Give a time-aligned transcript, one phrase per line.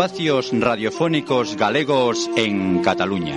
[0.00, 3.36] espacios radiofónicos galegos en Cataluña.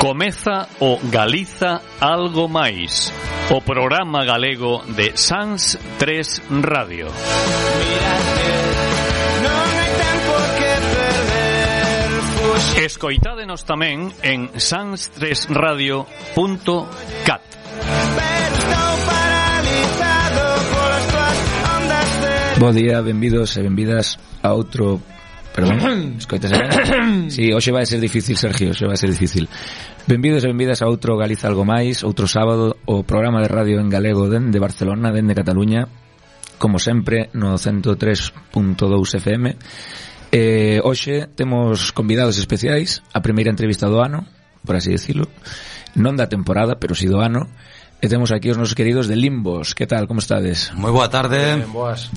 [0.00, 3.11] Comeza o Galiza algo máis
[3.52, 7.08] o programa galego de Sans 3 Radio.
[12.80, 17.44] Escoitádenos tamén en sans3radio.cat.
[22.56, 24.96] Bo día, benvidos e benvidas a outro
[25.52, 26.58] Perdón, escoitas a...
[27.28, 29.44] Sí, hoxe vai ser difícil, Sergio, hoxe vai ser difícil
[30.06, 33.86] Benvidos e benvidas a outro Galiza Algo Máis, outro sábado, o programa de radio en
[33.86, 35.86] galego dende Barcelona, dende Cataluña,
[36.58, 38.34] como sempre, no 103.2
[39.22, 39.56] FM.
[40.34, 44.26] Eh, hoxe temos convidados especiais, a primeira entrevista do ano,
[44.66, 45.30] por así decirlo,
[45.94, 47.46] non da temporada, pero si do ano,
[48.02, 49.70] e temos aquí os nosos queridos de Limbos.
[49.78, 50.74] Que tal, como estades?
[50.74, 51.38] Moi boa tarde.
[51.38, 52.10] Ben, boas.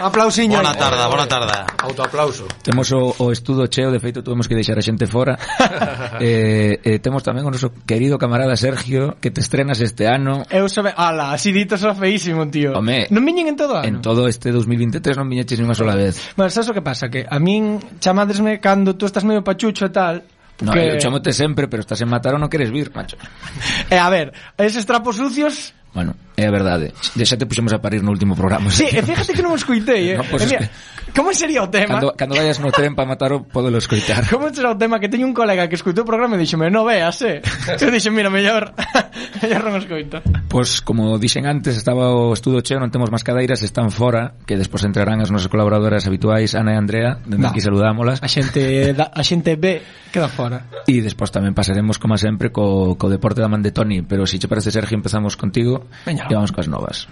[0.00, 0.58] Aplausiño.
[0.58, 1.66] Bona tarda, bona tarda.
[1.78, 2.46] Autoaplauso.
[2.62, 5.38] Temos o, o estudo cheo, de feito tuvemos que deixar a xente fora.
[6.20, 10.42] eh, eh, temos tamén o noso querido camarada Sergio, que te estrenas este ano.
[10.50, 12.74] Eu sabe, ala, así dito xa feísimo, tío.
[12.74, 13.86] Home, non viñen en todo ano.
[13.86, 16.18] En todo este 2023 non viñeches ni unha sola vez.
[16.34, 17.06] Bueno, sabes o que pasa?
[17.06, 20.16] Que a min chamadresme cando tú estás medio pachucho e tal,
[20.54, 20.86] Porque...
[20.86, 23.18] No, eu chamote sempre, pero estás en Mataró non queres vir, macho.
[23.90, 26.92] Eh, a ver, eses trapos sucios Bueno, é a verdade.
[27.14, 28.66] De xa te puxemos a parir no último programa.
[28.74, 30.18] Sí, e fíjate que non escuitei, eh.
[30.18, 30.93] No, pues e mira, es.
[31.12, 32.00] Como sería o tema?
[32.00, 34.24] Cando, cando vayas no tren para matar o podelo escoitar.
[34.32, 36.86] Como será o tema que teño un colega que escoitou o programa e dixome no
[36.86, 37.44] veas, eh?
[37.68, 38.72] Entón Eu dixo, mira, mellor,
[39.42, 40.24] mellor non escoito.
[40.48, 44.38] Pois, pues, como dixen antes, estaba o estudo cheo, non temos máis cadeiras, están fora,
[44.48, 48.22] que despois entrarán as nosas colaboradoras habituais, Ana e Andrea, dende aquí saludámolas.
[48.24, 50.66] A xente, da, a xente B queda fora.
[50.88, 54.38] E despois tamén pasaremos, como sempre, co, co deporte da man de Toni, pero se
[54.38, 56.26] si che parece, Sergio, empezamos contigo Veña.
[56.26, 57.06] e vamos coas novas.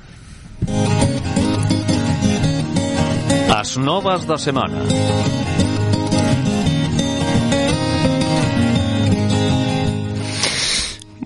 [0.62, 1.41] Música
[3.62, 4.82] As novas da semana.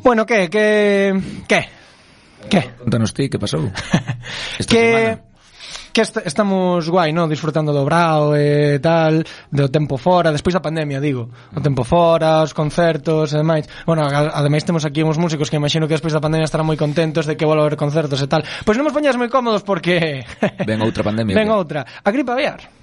[0.04, 1.14] Bueno, que, que,
[1.48, 1.60] que,
[2.50, 2.60] que?
[2.76, 3.72] Contanos ti, que pasou?
[4.60, 5.25] Esta que semana.
[5.96, 7.24] que est estamos guai, non?
[7.24, 11.32] Disfrutando do brao e tal, do tempo fora, despois da pandemia, digo.
[11.56, 13.64] O tempo fora, os concertos e demais.
[13.88, 17.24] Bueno, ademais temos aquí uns músicos que imagino que despois da pandemia estarán moi contentos
[17.24, 18.44] de que volva a haber concertos e tal.
[18.68, 20.20] Pois non nos poñas moi cómodos porque...
[20.68, 21.32] Ven outra pandemia.
[21.40, 21.56] Ven que...
[21.56, 21.80] outra.
[22.04, 22.75] A gripe aviar.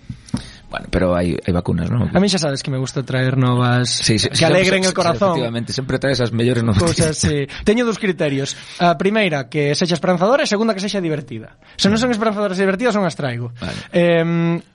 [0.73, 2.09] Bueno, pero hai, hai vacunas, non?
[2.09, 4.97] A mí xa sabes que me gusta traer novas sí, sí, que alegren sí, el
[4.97, 5.37] corazón.
[5.37, 6.81] Sí, efectivamente, sempre traes as mellores novas.
[6.81, 7.45] Cosas, sí.
[7.61, 8.57] Teño dos criterios.
[8.81, 11.61] A primeira, que sexa esperanzadora e segunda, que sexa divertida.
[11.77, 13.53] Se non son esperanzadoras e divertidas, non as traigo.
[13.61, 13.77] Vale.
[13.93, 14.65] Eh,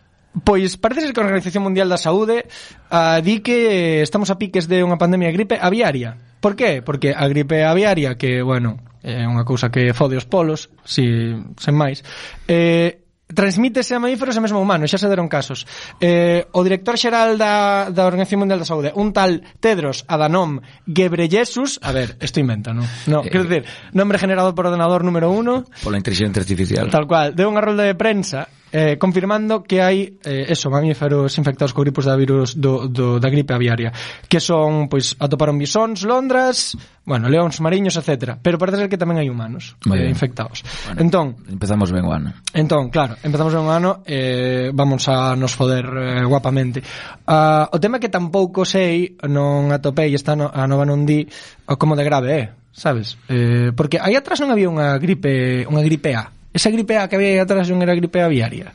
[0.44, 2.46] Pois parece ser que a Organización Mundial da Saúde
[2.94, 6.14] ah, di que estamos a piques de unha pandemia de gripe aviaria.
[6.38, 6.78] Por que?
[6.78, 11.74] Porque a gripe aviaria, que, bueno, é unha cousa que fode os polos, si, sen
[11.74, 12.06] máis,
[12.46, 15.68] eh, transmítese a mamíferos e mesmo a humanos, xa se deron casos.
[16.00, 21.80] Eh, o director xeral da, da Organización Mundial da Saúde, un tal Tedros Adhanom Ghebreyesus,
[21.84, 22.88] a ver, isto inventa, non?
[23.06, 25.68] No, eh, quero dicir, nombre generado por ordenador número uno.
[25.84, 26.88] Pola inteligencia artificial.
[26.88, 31.72] Tal cual, deu unha rolda de prensa eh, confirmando que hai eh, eso, mamíferos infectados
[31.72, 33.92] co gripos da virus do, do, da gripe aviaria
[34.28, 36.76] que son, pois, atoparon bisóns, londras
[37.08, 40.62] bueno, leóns mariños, etc pero parece ser que tamén hai humanos eh, infectados.
[40.86, 42.36] Bueno, entón empezamos ben o ano.
[42.52, 46.84] entón, claro, empezamos ben o ano eh, vamos a nos foder eh, guapamente.
[47.24, 51.24] Uh, o tema que tampouco sei non atopei esta no, a nova non di
[51.76, 52.46] como de grave é eh,
[52.78, 53.18] sabes?
[53.28, 56.37] Eh, porque aí atrás non había unha gripe unha gripe A.
[56.58, 58.74] Esa gripe A que había aí atrás non era gripe aviaria.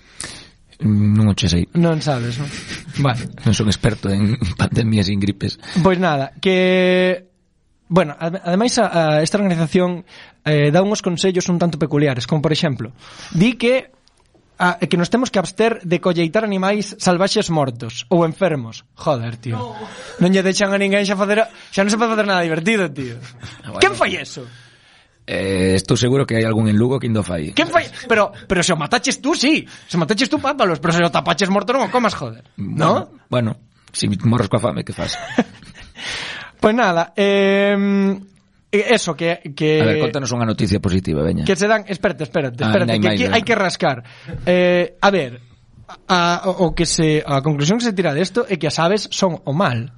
[0.87, 1.67] Non o che sei.
[1.75, 2.47] Non sabes, non?
[3.03, 3.27] Vale.
[3.43, 5.59] Non son experto en pandemias e en gripes.
[5.83, 7.27] Pois nada, que...
[7.91, 10.07] Bueno, ademais a, a esta organización
[10.47, 12.95] eh, dá uns consellos un tanto peculiares, como por exemplo,
[13.35, 13.91] di que
[14.57, 18.87] a, que nos temos que abster de colleitar animais salvaxes mortos ou enfermos.
[18.95, 19.59] Joder, tío.
[19.59, 19.75] No.
[20.23, 23.19] Non lle deixan a ninguén xa facer, xa non se pode facer nada divertido, tío.
[23.61, 23.81] No, bueno.
[23.83, 24.47] Quen fai eso?
[25.25, 27.55] Eh, estou seguro que hai algún en Lugo que indo fai.
[27.55, 27.87] Quen fai?
[28.11, 29.63] Pero pero se o mataches tú, sí.
[29.87, 32.43] Se mataches tú, pápalos, pero se o tapaches morto non o comas, joder.
[32.59, 33.07] ¿No?
[33.31, 33.55] Bueno,
[33.95, 35.15] si morres coa fame, que faz?
[36.59, 37.75] Pois nada, eh,
[38.71, 41.43] eso que que A ver, contanos unha noticia positiva, veña.
[41.43, 44.03] que se dan, espérate, espérate, Ah, espérate, que aquí hai que rascar.
[44.47, 45.39] Eh, a ver,
[46.07, 49.07] a, o que se a conclusión que se tira de esto é que as aves
[49.11, 49.91] son o mal.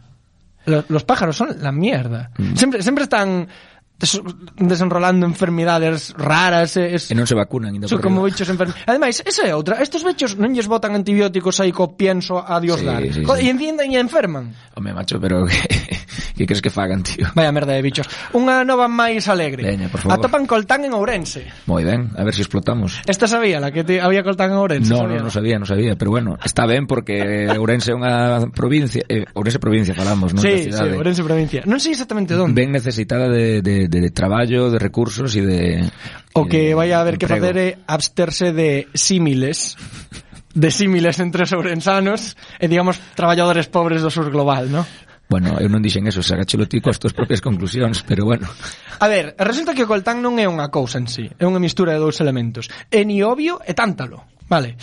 [0.66, 2.33] Los, los pájaros son la mierda.
[2.42, 2.57] Mm.
[2.57, 3.48] Sempre sempre están
[3.95, 4.19] des
[4.59, 8.75] desenrolando enfermidades raras e, es, e non se vacunan ainda so, como bichos enfermos.
[8.83, 9.80] Ademais, esa é outra.
[9.80, 13.01] Estos bichos non lles botan antibióticos aí co pienso a dios sí, dar.
[13.07, 13.47] sí, Co- sí.
[13.47, 14.51] e encienden e enferman.
[14.75, 15.56] Home macho, pero que,
[16.36, 17.24] que crees que fagan, tío?
[17.39, 18.03] Vaya merda de bichos.
[18.36, 19.63] Unha nova máis alegre.
[19.63, 20.19] Veña, por favor.
[20.19, 21.47] atopan coltán en Ourense.
[21.63, 24.59] Moi ben, a ver se si explotamos esta sabía la que te, había coltán en
[24.59, 25.18] Ourense no, sabía.
[25.24, 29.24] no, no sabía, non sabía pero bueno, está ben porque Ourense é unha provincia eh,
[29.31, 30.44] Ourense provincia falamos, non?
[30.44, 34.69] sí, sí, Ourense provincia non sei exactamente onde ben necesitada de, de de, de, traballo,
[34.69, 35.61] de recursos e de...
[36.33, 39.77] O que eh, vai a haber que facer é absterse de símiles
[40.55, 44.87] de símiles entre sobrensanos e, digamos, traballadores pobres do sur global, non?
[45.27, 48.47] Bueno, eu non dixen eso, sagáchelo ti coas túas propias conclusións, pero bueno.
[49.01, 51.91] A ver, resulta que o coltán non é unha cousa en sí, é unha mistura
[51.91, 52.71] de dous elementos.
[52.87, 54.79] É ni obvio e tántalo, vale?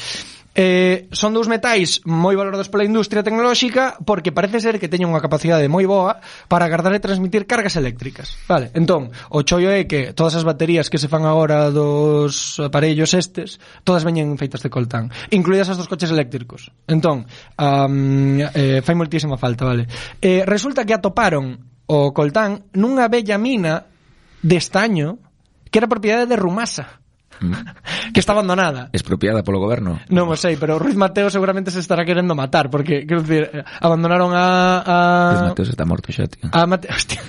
[0.54, 5.24] Eh, son dous metais moi valorados pola industria tecnolóxica porque parece ser que teñen unha
[5.24, 8.36] capacidade moi boa para guardar e transmitir cargas eléctricas.
[8.44, 13.16] Vale, entón, o chollo é que todas as baterías que se fan agora dos aparellos
[13.16, 16.68] estes, todas veñen feitas de coltán, incluídas as dos coches eléctricos.
[16.84, 17.24] Entón,
[17.56, 19.88] um, eh, fai moltísima falta, vale.
[20.20, 23.88] Eh, resulta que atoparon o coltán nunha bella mina
[24.44, 25.16] de estaño
[25.72, 27.01] que era propiedade de Rumasa
[28.12, 28.88] que está abandonada.
[28.92, 30.00] Expropiada polo goberno?
[30.08, 34.32] Non o sei, pero Ruiz Mateo seguramente se estará querendo matar, porque, quero dicir, abandonaron
[34.34, 34.82] a...
[34.84, 34.96] a...
[35.34, 36.48] Ruiz Mateo está morto xa, tío.
[36.52, 36.94] A Mateo...
[36.94, 37.20] Hostia.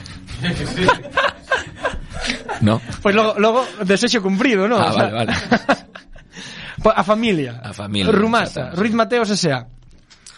[2.65, 2.81] no.
[3.01, 4.79] Pois logo, logo desexo cumprido, non?
[4.79, 5.33] Ah, o sea, vale, vale.
[6.95, 7.61] a familia.
[7.63, 8.11] A familia.
[8.11, 8.71] Rumasa.
[8.75, 9.67] Ruiz Mateos S.A.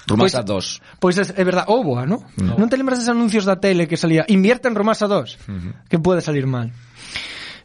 [0.05, 1.01] Rumasa pois, 2.
[1.01, 2.21] Pois é, é verdade, Oboa, non?
[2.37, 2.61] No.
[2.61, 5.73] Non te lembras des anuncios da tele que salía Invierte en Rumasa 2, uh -huh.
[5.89, 6.69] que pode salir mal.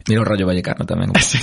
[0.09, 1.13] Mira o Rayo Vallecano tamén.
[1.21, 1.37] Sí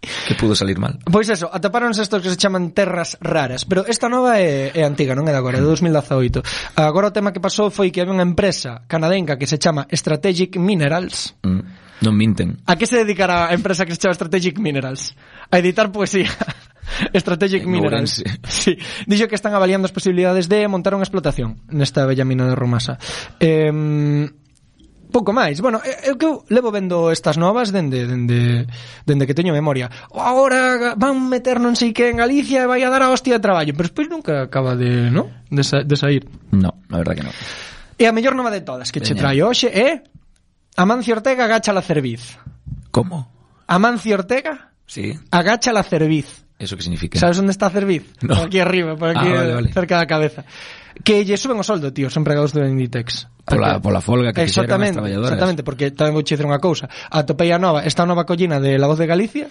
[0.00, 0.98] que pudo salir mal.
[1.06, 5.14] Pois eso, atopáronse estos que se chaman terras raras, pero esta nova é, é antiga,
[5.14, 6.78] non é de agora, é de 2018.
[6.78, 10.56] Agora o tema que pasou foi que había unha empresa canadenca que se chama Strategic
[10.58, 11.34] Minerals.
[11.42, 11.62] Mm.
[11.98, 12.62] Non minten.
[12.62, 15.18] A que se dedicará a empresa que se chama Strategic Minerals?
[15.50, 16.30] A editar poesía.
[17.14, 18.24] Strategic en Minerals.
[18.48, 18.78] Sí.
[19.06, 22.96] Dixo que están avaliando as posibilidades de montar unha explotación nesta bella mina de Romasa.
[23.38, 23.70] Eh,
[25.10, 25.60] pouco máis.
[25.60, 28.68] Bueno, eu que eu levo vendo estas novas dende dende
[29.04, 29.90] dende que teño memoria.
[30.12, 33.42] Agora van meter non sei que en Galicia e vai a dar a hostia de
[33.42, 35.28] traballo, pero despois nunca acaba de, ¿no?
[35.48, 36.28] De, sa, de sair.
[36.52, 37.34] No, a verdade que non.
[37.98, 39.08] E a mellor nova de todas que Veña.
[39.10, 40.04] che traio hoxe é
[40.78, 42.38] Amancio Ortega agacha la cerviz.
[42.92, 43.26] Como?
[43.66, 44.70] Amancio Ortega?
[44.86, 45.18] Sí.
[45.30, 46.46] Agacha la cerviz.
[46.58, 47.18] Eso que significa?
[47.18, 48.02] Sabes onde está a cerviz?
[48.22, 48.34] No.
[48.34, 49.72] Por aquí arriba, por ah, aquí ah, vale, vale.
[49.72, 50.44] cerca da cabeza
[51.04, 53.28] que lle suben o soldo, tío, son empregados do Inditex.
[53.48, 56.90] Pola, pola folga que exactamente, Exactamente, porque tamén vou dicir unha cousa.
[57.08, 59.48] Atopei a nova, esta nova collina de La Voz de Galicia,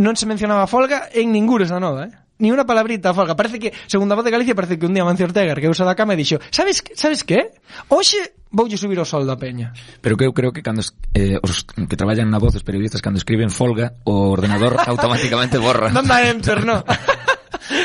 [0.00, 2.12] non se mencionaba folga en ninguna esa nova, eh?
[2.42, 3.38] Ni unha palabrita a folga.
[3.38, 5.94] Parece que, segunda voz de Galicia, parece que un día Mancio Ortega, que usa da
[5.94, 7.54] cama, e dixo, sabes, que, sabes que?
[7.86, 9.70] Oxe voulle subir o soldo a peña.
[10.02, 10.82] Pero que eu creo que cando
[11.14, 15.94] eh, os que traballan na voz os periodistas cando escriben folga, o ordenador automáticamente borra.
[15.94, 16.82] Non da enter, no.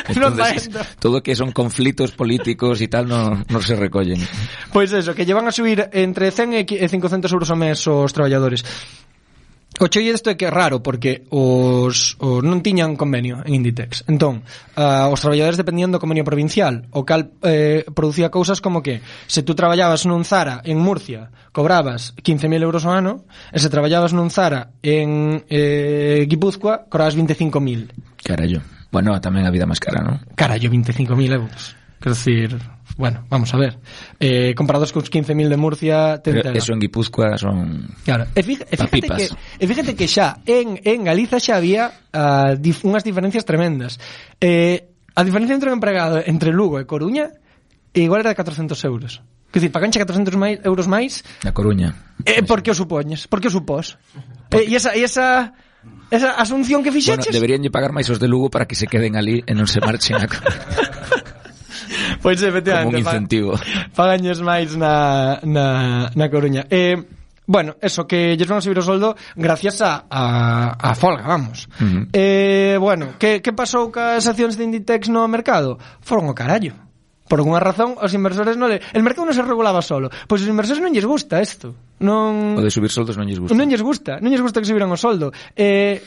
[0.08, 4.20] Entonces, no todo que son conflitos políticos y tal no, no se recollen.
[4.74, 8.64] Pois eso, que llevan a subir entre 100 e 500 euros ao mes os traballadores.
[9.80, 14.10] O chei isto é que é raro porque os, os non tiñan convenio en Inditex.
[14.10, 14.42] Entón,
[14.74, 19.46] uh, os traballadores dependían do convenio provincial, o cal eh, producía cousas como que se
[19.46, 24.34] tú traballabas nun Zara en Murcia, cobrabas 15.000 euros ao ano, e se traballabas nun
[24.34, 28.26] Zara en eh, Guipúzcoa, cobrabas 25.000.
[28.26, 28.77] Carallo.
[28.92, 30.24] Bueno, tamén a vida máis cara, non?
[30.36, 31.76] Carallo, 25.000 euros.
[32.00, 32.50] Quer decir,
[32.98, 33.80] bueno, vamos a ver.
[34.20, 38.62] Eh, comparados cos 15.000 de Murcia, te Pero eso en Guipúzcoa son Claro, e, fíj
[38.70, 39.18] e fíjate papipas.
[39.18, 43.98] que e fíjate que xa en en Galiza xa había uh, dif unhas diferencias tremendas.
[44.38, 47.34] Eh, a diferencia entre un empregado entre Lugo e Coruña
[47.98, 49.26] igual era de 400 euros.
[49.50, 51.98] Que dicir, paganche 400 máis, euros máis Na Coruña.
[52.30, 53.26] Eh, por que o supoñes?
[53.26, 53.98] Por que o supós?
[54.54, 55.58] Eh, e esa, e esa
[56.10, 57.28] Esa asunción que fixeches?
[57.28, 59.68] Bueno, deberían lle pagar máis os de Lugo para que se queden ali e non
[59.68, 60.28] se marchen a.
[62.22, 62.92] Pois pues, efectivamente.
[62.92, 63.52] Como un incentivo.
[63.96, 66.66] Pagañes máis na, na, na Coruña.
[66.70, 66.98] Eh,
[67.48, 71.70] Bueno, eso, que lles van a subir o soldo gracias a, a, a folga, vamos.
[71.80, 72.10] Uh -huh.
[72.12, 75.80] eh, bueno, que, que pasou cas accións de Inditex no mercado?
[76.04, 76.76] Foron o carallo
[77.28, 78.80] por alguna razón os inversores non le...
[78.80, 80.08] el mercado non se regulaba solo.
[80.26, 82.58] Pois os inversores non lles gusta isto non...
[82.58, 83.54] o de subir soldos non lles gusta.
[83.54, 85.36] Non lles gusta non lles gusta que subiran o soldo.
[85.54, 86.00] Eh,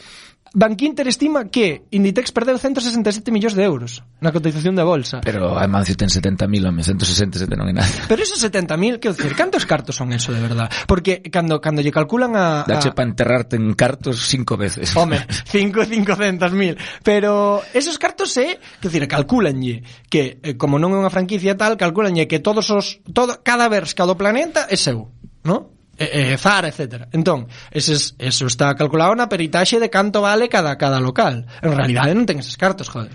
[0.53, 5.23] Bankinter estima que Inditex perdeu 167 millóns de euros na cotización da bolsa.
[5.23, 7.87] Pero a Mancio ten 70.000, home, 167 non é nada.
[8.11, 10.67] Pero esos 70.000, quero dicir, cantos cartos son eso de verdad?
[10.91, 12.69] Porque cando cando lle calculan a, a...
[12.69, 14.91] Dache para enterrarte en cartos cinco veces.
[14.99, 16.77] Home, 5 500.000,
[17.07, 21.55] pero esos cartos eh, é, que dicir, calculanlle que eh, como non é unha franquicia
[21.55, 25.15] tal, calculanlle que todos os todo cada versca do planeta é seu,
[25.47, 25.80] ¿no?
[26.01, 27.13] e, e Zara, etc.
[27.13, 31.45] Entón, eses, eso está calculado na peritaxe de canto vale cada cada local.
[31.61, 33.13] En realidade non ten eses cartos, joder.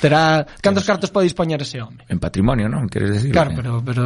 [0.00, 0.88] Terá, cantos es...
[0.88, 2.04] cartos pode dispoñer ese home?
[2.08, 2.88] En patrimonio, non?
[2.88, 3.32] Queres decir?
[3.32, 3.56] Claro, eh?
[3.56, 4.04] pero, pero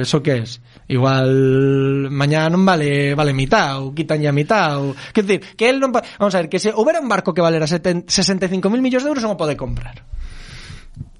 [0.00, 0.60] eso que es?
[0.88, 4.96] Igual mañá non vale vale mitad ou quitan ya mitad ou...
[5.12, 5.92] que decir, que el non...
[5.92, 9.36] Vamos a ver, que se houbera un barco que valera 65.000 millóns de euros non
[9.36, 10.00] o pode comprar.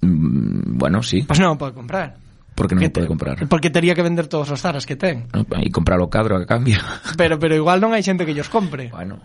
[0.01, 1.25] Mm, bueno, sí.
[1.25, 2.30] Pois pues non o pode comprar
[2.61, 3.41] porque non que pode comprar.
[3.49, 5.33] Porque tería que vender todos os zaras que ten.
[5.33, 6.77] No, e comprar o cadro a cambio.
[7.17, 8.93] Pero pero igual non hai xente que llos compre.
[8.93, 9.25] Bueno,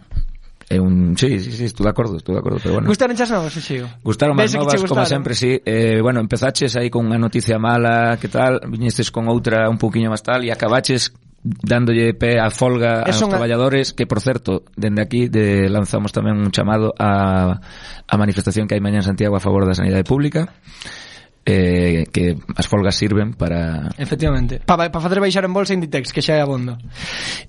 [0.65, 2.89] É un, sí, sí, sí, estou de acordo, estou de acordo, pero bueno.
[2.89, 3.85] Gustaron chas novas, Xío?
[4.01, 5.61] Gustaron as novas, como sempre, sí.
[5.61, 10.09] Eh, bueno, empezaches aí con unha noticia mala, que tal, viñestes con outra un pouquiño
[10.09, 11.13] máis tal e acabaches
[11.45, 13.37] dándolle pé a folga aos unha...
[13.37, 18.73] traballadores, que por certo, dende aquí de, lanzamos tamén un chamado a, a manifestación que
[18.73, 20.49] hai mañá en Santiago a favor da sanidade pública
[21.45, 23.93] eh, que as folgas sirven para...
[23.97, 26.75] Efectivamente, para pa facer baixar en bolsa Inditex, que xa é abondo.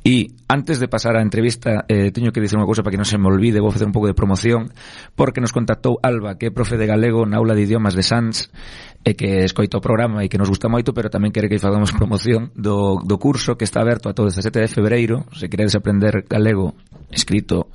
[0.04, 3.08] E antes de pasar á entrevista, eh, teño que dicir unha cousa para que non
[3.08, 4.68] se me olvide, vou facer un pouco de promoción,
[5.16, 8.52] porque nos contactou Alba, que é profe de galego na aula de idiomas de Sans,
[9.00, 11.94] e que escoita o programa e que nos gusta moito, pero tamén quere que fagamos
[11.96, 16.28] promoción do, do curso que está aberto a todo 17 de febreiro, se queredes aprender
[16.28, 16.76] galego
[17.08, 17.72] escrito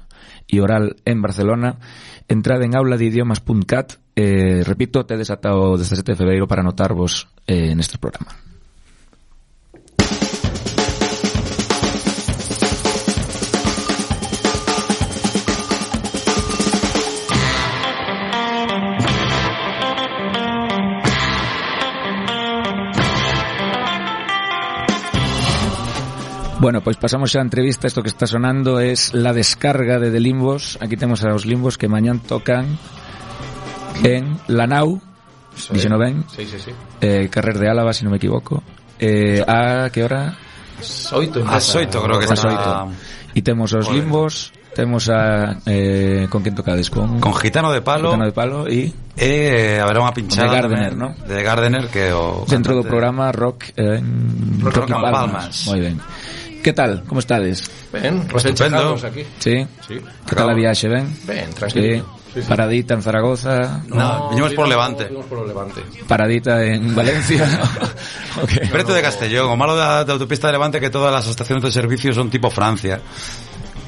[0.52, 1.80] e oral en Barcelona,
[2.28, 7.96] entrade en auladeidiomas.cat, eh, repito, tedes ata o 17 de febreiro para anotarvos eh, neste
[7.96, 8.51] programa.
[26.62, 30.22] Bueno, pois pasamos xa a entrevista, isto que está sonando es La descarga de The
[30.22, 30.78] Limbos.
[30.78, 32.78] Aquí temos aos Limbos que mañán tocan
[34.06, 35.02] en Lanao,
[35.58, 35.74] sí.
[35.74, 36.22] dixeno ben?
[36.30, 36.70] Sí, sí, sí.
[37.02, 38.62] Eh, Carrer de Álava, se si non me equivoco.
[39.02, 40.38] Eh, a que hora?
[40.86, 41.42] Soito.
[41.50, 42.38] A xoito, creo que está.
[42.38, 42.94] Soito.
[43.34, 48.16] E temos os Limbos, Temos a eh, con quen tocades con con Gitano de Palo.
[48.16, 48.88] Gitano de Palo e
[49.18, 51.12] e eh, haberá unha pinchada de Gardener, ¿no?
[51.28, 54.00] De Gardener que o centro do programa Rock eh,
[54.64, 55.12] Rock, rock, rock Palmas.
[55.12, 55.56] Palmas.
[55.68, 55.98] Moi ben.
[56.64, 57.04] Que tal?
[57.08, 57.70] Como estades?
[57.92, 58.78] Ben, recén Estupendo.
[58.78, 59.24] chegados aquí.
[59.40, 59.66] Sí?
[59.88, 59.96] Sí.
[60.28, 61.10] Que tal a viaxe, ben?
[61.26, 62.06] Ben, tranquilo.
[62.34, 62.48] Sí, sí.
[62.48, 65.06] Paradita en Zaragoza, No, viñemos por Levante.
[65.06, 65.82] Vimos por Levante.
[66.08, 67.48] paradita en Valencia.
[68.42, 68.72] Ok.
[68.72, 71.68] Preto de Castellón, o malo da, da autopista de Levante que todas as estacións de
[71.68, 73.02] servicio son tipo Francia.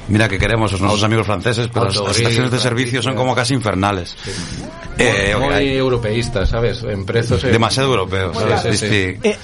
[0.08, 4.16] Mira que queremos a amigos franceses, pero las estaciones de servicio son como casi infernales.
[4.98, 6.82] Eh, muy, europeístas, ¿sabes?
[6.82, 7.04] En.
[7.04, 8.36] Demasiado europeos.
[8.62, 9.38] Sí, sí, eh,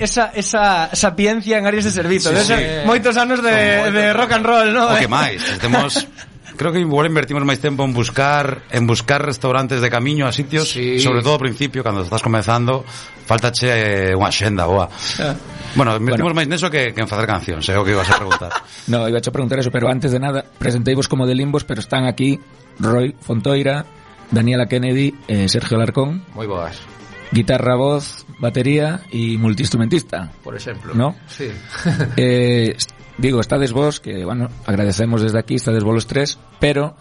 [0.00, 2.30] esa, esa sapiencia en áreas de servicio.
[2.30, 4.92] de esos moitos anos de, rock and roll, ¿no?
[4.92, 6.06] O que máis, estemos
[6.56, 10.72] creo que igual invertimos máis tempo en buscar en buscar restaurantes de camiño a sitios,
[10.72, 10.98] sí.
[10.98, 12.82] sobre todo ao principio cando estás comenzando,
[13.28, 14.88] faltache eh, unha xenda boa.
[15.20, 15.36] Ah.
[15.76, 16.40] Bueno, invertimos bueno.
[16.40, 18.50] máis neso que, que en facer cancións, é o que ibas a preguntar.
[18.92, 22.08] no, iba a preguntar eso, pero antes de nada, presenteivos como de Limbos, pero están
[22.08, 22.40] aquí
[22.80, 23.84] Roy Fontoira,
[24.32, 26.24] Daniela Kennedy e eh, Sergio Larcón.
[26.32, 26.95] Moi boas.
[27.36, 30.32] Guitarra, voz, batería y multiinstrumentista.
[30.42, 30.94] por exemplo.
[30.94, 31.14] ¿No?
[31.28, 31.48] Sí.
[32.16, 32.76] Eh,
[33.18, 36.96] digo, estades vos, que, bueno, agradecemos desde aquí, estades vos los tres, pero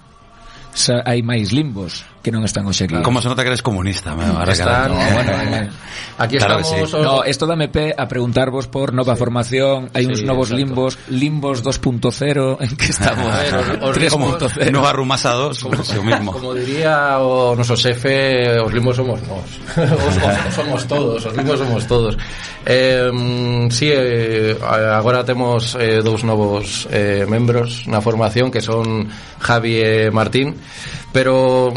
[1.07, 2.97] hai máis limbos que non están hoxe aquí.
[3.05, 5.69] Como se nota que eres comunista, me ahora están, no, bueno, eh, eh.
[6.17, 6.89] aquí claro estamos.
[6.89, 6.97] Sí.
[6.97, 7.05] Os...
[7.05, 9.21] No, esto dame pé a preguntarvos por nova sí.
[9.21, 10.57] formación, hai sí, uns novos exacto.
[10.57, 13.29] limbos, limbos 2.0, en que estamos.
[14.09, 14.73] Como 3.0.
[14.73, 16.29] Nova rumasa 2, como, o mismo.
[16.33, 19.49] como diría o noso xefe, os limbos somos nós.
[19.77, 22.17] os, os somos todos, os limbos somos todos.
[22.65, 23.13] Eh,
[23.69, 29.05] sí, eh, agora temos eh, dous novos eh, membros na formación que son
[29.37, 30.57] Javi e Martín
[31.15, 31.71] pero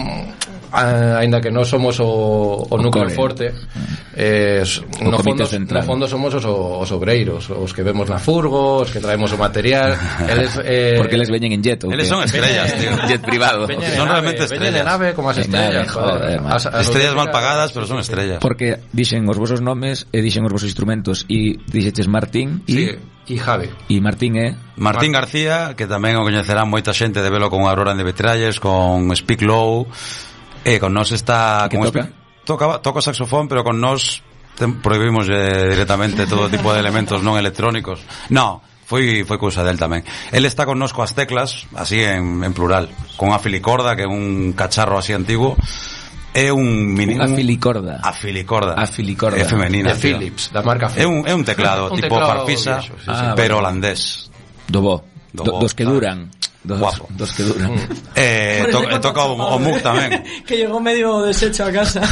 [0.72, 2.08] Ah, a, ainda que non somos o,
[2.68, 3.16] o, núcleo core.
[3.16, 4.16] forte mm.
[4.16, 4.62] eh,
[5.00, 8.90] o no, fondo, no fondo somos os, os obreiros os que vemos na furgo, os
[8.92, 9.96] que traemos o material
[10.32, 14.08] eles, eh, porque eles veñen en jet eles son estrellas, tío jet privado veñen son
[14.08, 17.72] realmente nave, estrellas veñen nave como as estrellas nave, joder, as, as estrellas mal pagadas
[17.72, 22.08] pero son estrellas porque dixen os vosos nomes e dixen os vosos instrumentos e dixetes
[22.12, 22.84] Martín e sí
[23.28, 23.68] e Javi.
[23.92, 24.48] E Martín é?
[24.48, 24.56] Eh?
[24.76, 29.12] Martín García, que tamén o coñecerán moita xente de velo con Aurora de Betralles, con
[29.12, 29.84] Speak Low,
[30.68, 31.66] Eh, con nos está...
[31.70, 32.12] Que toca?
[32.44, 32.78] toca?
[32.84, 34.22] Toca saxofón, pero con nos
[34.82, 38.04] prohibimos eh, directamente todo tipo de elementos non electrónicos.
[38.28, 40.04] No, foi foi cousa del tamén.
[40.32, 44.10] El está con nos coas teclas, así en, en plural, con a filicorda, que é
[44.10, 45.56] un cacharro así antiguo,
[46.32, 48.00] é un mini unha filicorda.
[48.04, 48.74] A filicorda.
[48.76, 49.40] A filicorda.
[49.40, 49.92] É femenina.
[49.92, 51.04] De Philips, da marca Philips.
[51.04, 54.28] É un é un teclado un tipo teclado farfisa, viejo, sí, sí, ah, pero holandés.
[54.68, 54.96] Do bo.
[55.32, 56.32] Do, do, dos que duran.
[56.64, 57.06] Dos, guapo.
[57.10, 57.72] Dos que duran.
[57.72, 57.88] Mm.
[58.18, 60.10] Eh, to, eh toca o, o Mug tamén.
[60.46, 62.02] que llegou medio deshecho a casa.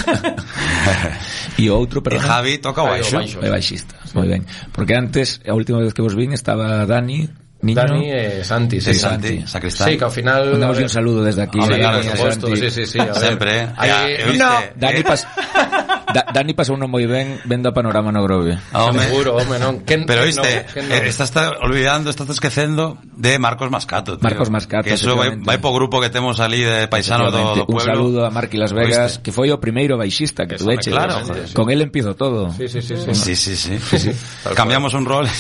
[1.59, 2.23] e o outro, eh, perdón.
[2.23, 3.43] E Javi toca o ah, baixo.
[3.43, 4.47] É baixista, moi ben.
[4.71, 7.27] Porque antes, a última vez que vos vin, estaba Dani,
[7.67, 7.83] Niño...
[7.83, 9.89] Dani e Santi, sí, Santi, Santi sacristán.
[9.91, 11.59] Sí, que ao final mandamos un saludo desde aquí.
[11.61, 13.17] Sí, por suposto, sí, sí, sí, a ver.
[13.17, 13.69] Sempre, eh.
[13.77, 14.53] Ay, eh, no.
[14.77, 15.27] Dani pas
[16.17, 18.57] Da, Dani pasou non moi ben vendo a panorama ah, no Grove.
[18.73, 19.05] Home.
[19.05, 19.83] Seguro, home, non.
[19.83, 21.05] Quen, Pero viste, quen no, quen no.
[21.05, 24.17] Eh, estás olvidando, estás esquecendo de Marcos Mascato.
[24.17, 24.23] Tío.
[24.23, 24.87] Marcos Mascato.
[24.87, 27.75] Que eso vai, vai po grupo que temos ali de paisano do, do pueblo.
[27.75, 29.29] Un saludo a Marqui Las Vegas, oíste.
[29.29, 30.95] que foi o primeiro baixista que tu eches.
[30.95, 31.55] Claro, joder, sí.
[31.59, 32.55] Con él empiezo todo.
[32.55, 32.95] Sí, sí, sí.
[32.97, 33.13] sí.
[33.13, 33.75] sí, sí, sí.
[33.77, 34.13] sí, sí.
[34.55, 35.27] Cambiamos un rol.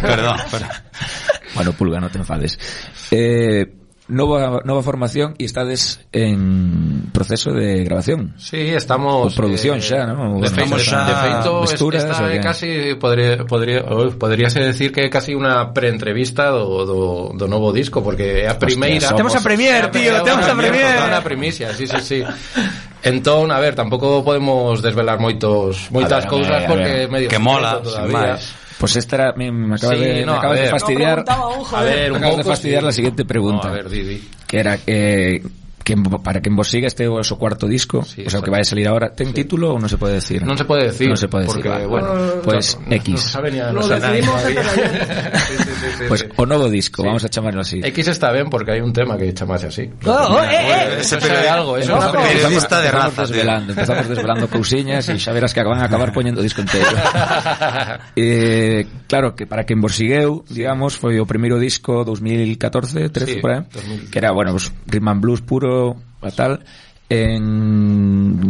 [0.00, 0.70] perdón, perdón.
[1.54, 2.58] Bueno, Pulga, no te enfades.
[3.10, 3.66] Eh,
[4.10, 8.34] nova, nova formación e estades en proceso de grabación.
[8.36, 9.32] Sí, estamos...
[9.32, 10.42] O produción eh, xa, ¿no?
[10.42, 15.06] De feito, xa, de feito mesturas, esta é casi, podría, podría, oh, podríase decir que
[15.06, 17.00] é casi unha preentrevista do, do,
[17.38, 18.98] do novo disco, porque é a primeira...
[18.98, 20.98] Hostia, somos, temos a premier, tío, temos a premier.
[20.98, 22.20] Temos a primicia, sí, sí, sí.
[23.02, 28.36] Entón, a ver, tampouco podemos desvelar moitos moitas cousas porque medio que mola, todavía.
[28.36, 31.24] máis Pues esta era, me, me acabas, Sí, de, no, me acabas de fastidiar.
[31.26, 31.84] No aún, A joder.
[31.94, 32.86] ver, me un acabas de pouco, fastidiar sí.
[32.86, 33.68] la siguiente pregunta.
[33.68, 34.28] No, a ver, Didi.
[34.46, 35.42] que era eh,
[35.84, 38.62] que para quien vos siga este o su cuarto disco, Sí, o sea, que vaya
[38.62, 40.44] a salir ahora, ¿ten título o no se puede decir?
[40.44, 41.08] Non se pode decir.
[41.08, 42.08] No se puede decir, porque, bueno,
[42.44, 43.10] Pues no- X.
[43.10, 44.22] No, sabe ni a- Lo no sabe nadie
[45.50, 46.26] Sí, sí, sí, sí, Pues sí.
[46.36, 47.80] o nuevo disco, vamos a llamarlo así.
[47.82, 49.88] X está ben porque hai un tema que chamase así.
[50.04, 51.16] Oh, oh, eh, eh.
[51.20, 52.44] Periodi- algo, eso unha primicia.
[52.44, 56.12] Periodista de empezamos raza, desvelando, empezamos desvelando cousiñas e xa verás que van a acabar
[56.12, 56.86] poñendo o disco entero.
[58.16, 63.40] eh, claro, que para quen vos sigueu, digamos, foi o primeiro disco 2014, 13 Sí,
[63.40, 64.10] por aí, 2000.
[64.10, 66.60] que era, bueno, pues, rhythm and blues puro, Dereito, a tal,
[67.08, 67.42] en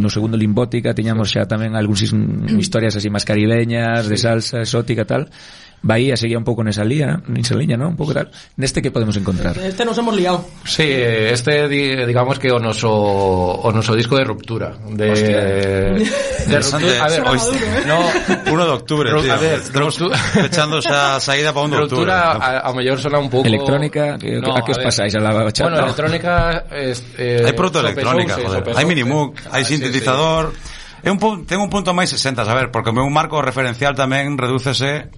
[0.01, 5.33] no segundo Limbótica tiñamos xa tamén algúns historias así máis caribeñas, de salsa exótica tal,
[5.83, 7.89] Bahía seguía un pouco nesa línea, nesa liña, ¿no?
[7.89, 8.29] Un pouco tal.
[8.53, 9.57] Neste que podemos encontrar?
[9.57, 10.45] Este nos hemos liado.
[10.63, 15.09] Sí, este di- digamos que o noso o noso disco de ruptura, de
[16.45, 17.83] de ruptura, a ver, Suena ¿eh?
[17.89, 17.97] no,
[18.53, 19.33] 1 de octubre, tío.
[19.33, 19.59] a ver,
[20.85, 22.05] xa a saída para 1 de octubre.
[22.13, 24.85] ruptura a, a mellor sona un pouco Electrónica, que- a que os ver.
[24.85, 25.69] pasáis a la bachata?
[25.69, 28.61] Bueno, electrónica es, eh, Hai protoelectrónica, joder.
[28.61, 28.77] sopesouse.
[28.77, 30.53] Hai minimoog, hai Ah, sí, sintetizador.
[31.01, 33.97] É un pu- ten un punto máis 60, a ver, porque o meu marco referencial
[33.97, 35.09] tamén redúcese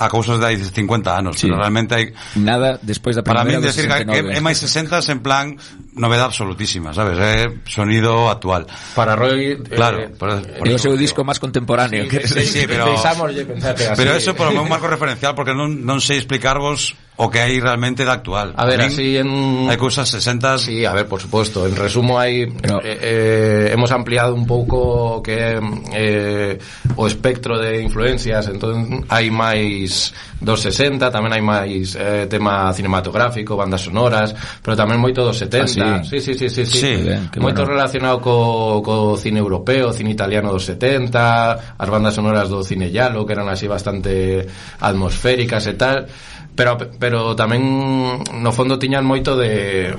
[0.00, 1.48] a causa dels 50 anys, sí.
[1.48, 1.92] però realment...
[1.92, 2.12] Hay...
[2.40, 5.56] Nada después de Para mí decir que MI60 es en plan
[5.92, 7.18] novedad absolutísima, ¿sabes?
[7.20, 8.66] Eh, sonido actual.
[8.94, 9.58] Para Roy...
[9.62, 10.00] Claro.
[10.00, 12.08] Eh, por, disco más contemporáneo.
[12.10, 12.94] Sí, sí, pero...
[13.96, 18.00] Pero eso por un marco referencial, porque no sé sei explicarvos o que hai realmente
[18.08, 18.56] da actual.
[18.56, 19.68] A ver, así en...
[19.68, 20.56] Hai cousas 60...
[20.56, 22.48] Sí, a ver, por supuesto, En resumo, hai...
[22.64, 22.80] No.
[22.80, 25.60] Eh, eh, hemos ampliado un pouco que
[25.92, 26.56] eh,
[26.96, 28.48] o espectro de influencias.
[28.48, 34.32] Entón, hai máis dos 60, tamén hai máis eh, tema cinematográfico, bandas sonoras,
[34.64, 35.76] pero tamén moito dos 70.
[35.84, 36.16] Ah, sí?
[36.24, 36.78] Sí, sí, sí, sí, sí.
[36.80, 37.76] sí bien, moito bueno.
[37.76, 43.28] relacionado co, co cine europeo, cine italiano dos 70, as bandas sonoras do cine yalo,
[43.28, 44.48] que eran así bastante
[44.80, 46.08] atmosféricas e tal
[46.54, 47.62] pero, pero tamén
[48.20, 49.94] no fondo tiñan moito de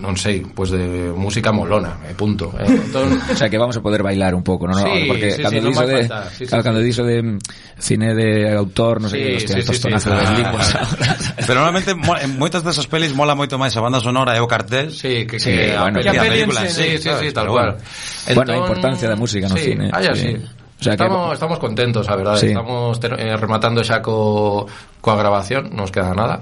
[0.00, 2.56] non sei, pois pues de música molona, eh, punto.
[2.56, 3.20] Eh, entón...
[3.20, 4.80] o sea que vamos a poder bailar un pouco, non?
[4.80, 7.38] Sí, no, Porque sí, cando sí, diso no de sí, claro, sí, cando diso de
[7.78, 10.68] cine de autor, non sei, sí, hostia, sí, estos sí, tonazos sí, das linguas.
[10.74, 14.48] Ah, pero normalmente en moitas desas pelis mola moito máis a banda sonora e o
[14.48, 14.88] cartel.
[14.88, 17.76] Sí, que, sí, que, bueno, que a película, sí, sí, sí, tal cual.
[18.24, 19.92] Entón, bueno, a importancia da música no sí, cine.
[19.92, 20.16] Ah, sí.
[20.16, 20.59] sí.
[20.80, 22.38] O sea que- estamos, estamos contentos, a verdade.
[22.40, 22.46] Sí.
[22.48, 24.64] Estamos eh, rematando xa co,
[25.04, 26.40] coa grabación, nos queda nada.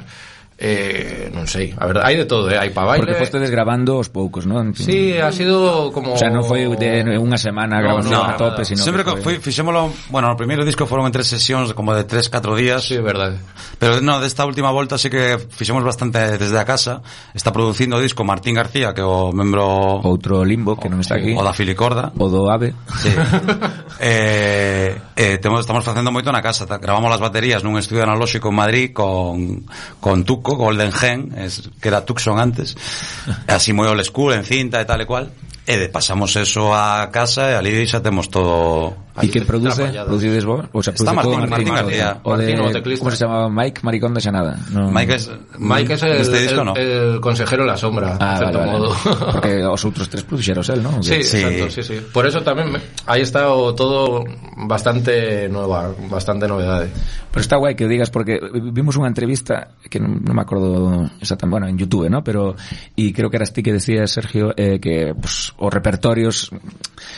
[0.61, 2.59] Eh, non sei, a verdade, hai de todo, eh?
[2.59, 3.07] hai pa baile.
[3.07, 4.75] Porque fostedes grabando os poucos, non?
[4.75, 8.35] Sí, ha sido como O sea, non foi de unha semana no, grabación no, a
[8.35, 9.39] tope, sino Sempre que foi...
[9.39, 12.83] fixémolo, bueno, o primeiro disco foron en tres sesións como de 3, 4 días.
[12.83, 13.39] Sí, verdade.
[13.79, 17.07] Pero no, desta última volta sí que fixemos bastante desde a casa.
[17.39, 19.63] Está producindo o disco Martín García, que é o membro
[20.03, 21.39] outro Limbo que non está aquí.
[21.39, 22.75] O da Filicorda, o do Ave.
[22.99, 23.15] Sí.
[24.03, 28.57] eh, eh, temos, estamos facendo moito na casa, gravamos as baterías nun estudio analóxico en
[28.59, 29.63] Madrid con
[30.03, 32.77] con Tuco barroco, Golden Gen, es, que era Tucson antes,
[33.47, 35.29] así moi old school, en cinta e tal e cual,
[35.69, 39.89] e de pasamos eso a casa e ali xa temos todo E quen produce?
[39.91, 40.67] Producides vos?
[40.73, 42.21] O sea, Está produce todo Martín- Martín García.
[42.23, 42.99] O de, Martín, o teclista.
[43.01, 43.49] como se chamaba?
[43.51, 44.55] Mike Maricón de Xanada.
[44.71, 44.91] No.
[44.91, 46.75] Mike es, Mike es el, Este disco el, no.
[46.77, 48.73] el consejero en la sombra, Ah, en vale, cierto vale.
[48.73, 48.89] modo.
[49.33, 51.03] Porque os outros tres produxeros el, ¿no?
[51.03, 51.39] Sí, Sí.
[51.39, 51.97] exacto, sí, sí.
[52.13, 54.25] Por eso también me- ahí está o todo
[54.69, 56.91] bastante nueva, bastante novedades.
[57.31, 58.41] Pero está guai que o digas porque
[58.73, 62.25] vimos unha entrevista que non, non me acordo exactamente, bueno, en YouTube, ¿no?
[62.25, 62.57] Pero
[62.97, 66.51] y creo que eras ti que decías Sergio eh, que pues, os repertorios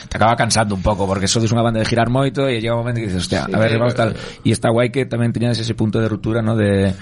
[0.07, 2.87] te acaba cansando un pouco porque sodes unha banda de girar moito e llega un
[2.87, 4.15] momento que dices, hostia, sí, a ver, vamos tal.
[4.15, 6.95] E está guai que tamén teñades ese punto de ruptura, no, de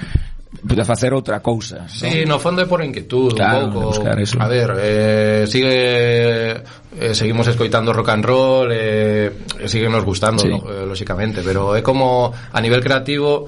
[0.49, 1.85] de facer outra cousa.
[1.85, 2.41] Sí, ¿no?
[2.41, 4.01] fondo é por inquietud, claro, un pouco.
[4.01, 4.41] Buscar eso.
[4.41, 6.57] A ver, eh, sigue
[6.97, 9.29] eh, seguimos escoitando rock and roll, eh,
[9.69, 10.49] sigue nos gustando, sí.
[10.49, 13.45] no, eh, lógicamente pero é como a nivel creativo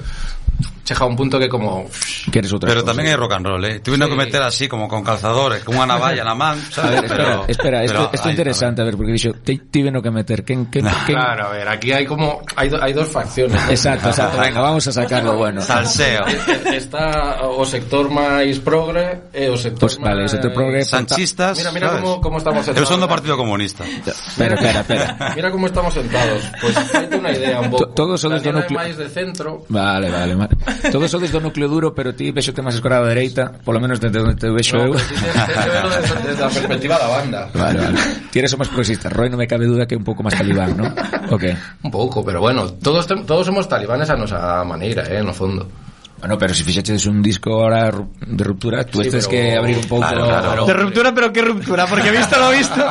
[0.84, 1.86] chega un punto que como
[2.32, 3.80] queres outra Pero tamén hai rock and roll, eh.
[3.82, 4.06] Tuve sí.
[4.06, 7.02] que meter así como con calzadores, con unha navalla na man, sabes?
[7.02, 9.58] Ver, espera, pero, espera, pero, esto, é es interesante, a ver, porque dixo, te
[9.92, 10.92] no que meter, quen, quen, no.
[11.06, 11.16] quen...
[11.16, 13.58] Claro, a ver, aquí hai como hai do, hai dos facciones.
[13.70, 14.40] Exacto, exacto.
[14.40, 15.62] Venga, vamos a sacarlo bueno.
[15.62, 16.26] Salseo.
[16.72, 21.58] Está o sector máis progre e o sector pues, vale, o sector progre sanchistas.
[21.58, 22.02] Mira, mira ¿sabes?
[22.02, 22.88] como como estamos sentados.
[22.88, 23.84] Eu son do Partido Comunista.
[24.38, 25.34] Pero espera, espera.
[25.36, 26.42] Mira como estamos sentados.
[26.62, 27.92] Pois pues, unha idea un pouco.
[27.94, 29.66] Todos son do núcleo máis de centro.
[29.68, 30.54] Vale, vale, vale.
[30.92, 34.00] Todos sodes do núcleo duro, pero ti vexo te máis escorado a dereita, polo menos
[34.00, 34.94] desde onde te vexo eu.
[34.98, 35.54] Sí, desde,
[36.02, 37.40] desde, desde a perspectiva da banda.
[37.54, 37.98] Vale, vale.
[38.32, 39.10] Ti eres o máis progresista.
[39.12, 40.88] Roy non me cabe duda que é un pouco máis talibán, ¿no?
[41.32, 41.52] O que?
[41.84, 45.68] Un pouco, pero bueno, todos todos somos talibanes a nosa maneira, eh, no fondo.
[46.22, 49.78] Bueno, pero si fixeches un disco ahora de ruptura, tú Sí, estes pero- que abrir
[49.82, 50.06] un pouco...
[50.06, 50.66] Claro, claro.
[50.70, 52.78] De ruptura, pero qué ruptura, porque visto lo visto.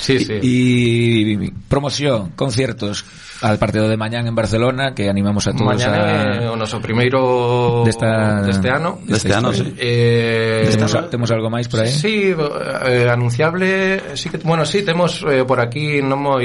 [0.00, 0.32] Sí, sí.
[0.42, 3.04] Y promoción, conciertos
[3.42, 6.76] al partido de mañán en Barcelona que animamos a todos Mañana é a o noso
[6.82, 9.00] primeiro desta deste ano.
[9.06, 9.64] Deste ano, sí.
[9.78, 11.88] Eh, Temos, temos algo máis por aí?
[11.92, 16.44] Sí, eh, anunciable, sí que bueno, sí temos eh, por aquí non moi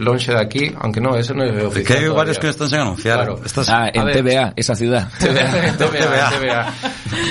[0.00, 1.98] lonxe de aquí, aunque no, ese non é Que oficial.
[2.04, 3.16] hai varios que están sen anunciar.
[3.24, 3.40] Claro.
[3.44, 3.66] Estas...
[3.72, 4.20] Ah, en A ver.
[4.20, 5.08] TBA, esa ciudad.
[5.16, 6.62] TBA, TBA, TBA.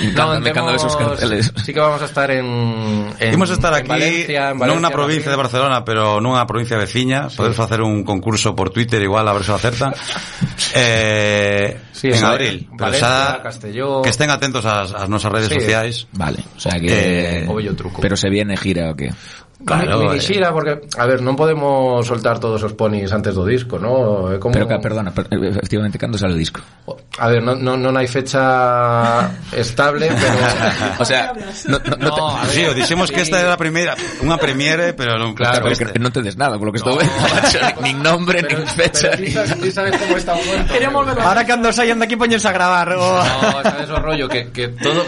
[0.10, 1.54] encanta- me encantan esos carteles.
[1.64, 4.82] Sí que vamos a estar en, en Imos estar en aquí, Valencia, en non Valencia,
[4.82, 5.38] na provincia de.
[5.38, 7.28] Barcelona, pero nunha provincia veciña.
[7.30, 9.94] Podes facer un concurso por Twitter igual a ver se o acertan.
[10.76, 12.68] eh, Sí, en abril.
[12.78, 14.02] Pero Valencia, Castelló.
[14.02, 15.56] que estén atentos ás, ás nosas redes Sí.
[15.56, 16.08] sociais.
[16.12, 17.40] Vale, o sea que...
[17.44, 18.02] Eh, o bello truco.
[18.02, 19.12] Pero se viene gira o qué?
[19.64, 20.08] Claro, me, eh.
[20.10, 24.28] me quixira, porque, a ver, non podemos soltar todos os ponis antes do disco, ¿no?
[24.28, 24.52] Eh, é como...
[24.52, 26.60] Pero, perdona, per, eh, efectivamente, cando sale o disco?
[27.16, 30.38] A ver, non, non, non hai fecha estable, pero...
[31.04, 31.32] o sea,
[31.72, 32.20] no, no, no, te...
[32.20, 35.32] no ver, sí, o dixemos que esta era a primeira, unha premiere, pero non...
[35.32, 35.96] Claro, pero este.
[36.04, 37.16] non tedes nada, polo que estou vendo,
[37.86, 39.16] nin nombre, pero, nin fecha.
[39.16, 40.68] Pero ti sabes, ni sabes como está o cuento.
[40.68, 41.08] Queremos.
[41.16, 42.92] Ahora cando saian daqui poñense a grabar.
[42.92, 43.24] O...
[43.24, 45.00] No, sabes o rollo, que, que todo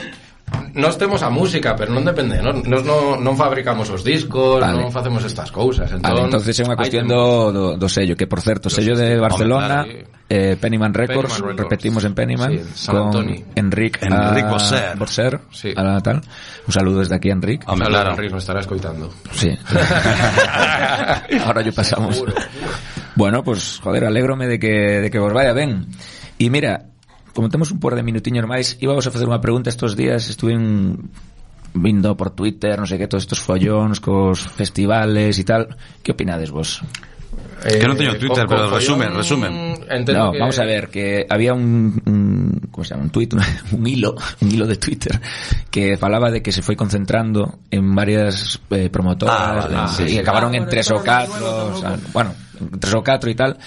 [0.74, 4.78] Nos temos a música, pero non depende, non, nos non, non fabricamos os discos, Vale.
[4.80, 5.90] non facemos estas cousas.
[5.90, 9.18] Entón, Vale, entonces é unha cuestión do, do, do sello, que por certo, sello de
[9.18, 9.84] Barcelona,
[10.30, 11.62] eh, Pennyman Records, Pennyman Records.
[11.66, 13.38] repetimos en Pennyman, Sí, San con Antoni.
[13.58, 14.96] Enric, Enric a- Bosser.
[14.96, 15.74] Bosser, Sí.
[15.76, 16.22] a la tal.
[16.22, 17.66] Un saludo desde aquí, Enric.
[17.68, 18.10] Hombre, Claro, claro.
[18.16, 19.10] Enrique nos estará escoitando.
[19.34, 19.50] Sí.
[21.46, 22.24] Ahora yo pasamos.
[23.16, 25.88] Bueno, pues, joder, alégrome de que, de que vos vaya ben.
[26.38, 26.86] E mira,
[27.38, 30.58] como temos un por de minutiños máis, íbamos a facer unha pregunta estos días, estuve
[30.58, 31.06] en,
[31.78, 35.70] vindo por Twitter, non sei que, todos estos follóns cos festivales e tal.
[36.02, 36.82] Que opinades vos?
[37.62, 39.52] Que non teño Twitter, pero resumen, follón, resumen.
[40.18, 40.42] No, que...
[40.42, 43.06] vamos a ver, que había un, un ¿cómo se llama?
[43.06, 43.30] Un tweet,
[43.78, 45.22] un hilo, un hilo de Twitter
[45.70, 50.04] que falaba de que se foi concentrando en varias eh, promotoras Ah, vale, en- sí,
[50.10, 50.18] y sí.
[50.18, 53.62] acabaron Ah, en tres o catro, o sea, bueno, en tres o catro y tal,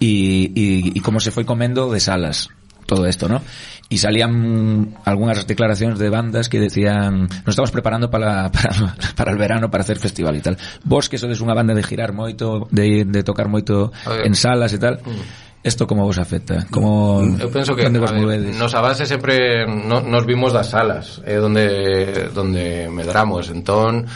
[0.00, 0.64] y, y,
[0.96, 2.48] y cómo se foi comendo de salas
[2.90, 3.40] todo esto, ¿no?
[3.88, 9.38] Y salían algunas declaraciones de bandas que decían, nos estamos preparando para, para, para el
[9.38, 10.58] verano, para hacer festival y tal.
[10.82, 13.94] Vos, que sodes unha banda de girar moito, de, de tocar moito
[14.26, 15.48] en salas e tal, mm.
[15.60, 16.64] Esto como vos afecta?
[16.72, 21.20] Como Eu mm, penso que vos ver, nos avance sempre no, nos vimos das salas,
[21.20, 24.08] é eh, donde donde medramos, entón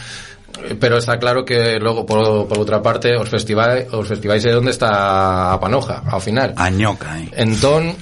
[0.80, 4.72] pero está claro que logo por, por outra parte os festivais os festivais é onde
[4.72, 6.56] está a panoja ao final.
[6.56, 7.28] Añoca, eh.
[7.37, 7.92] Entón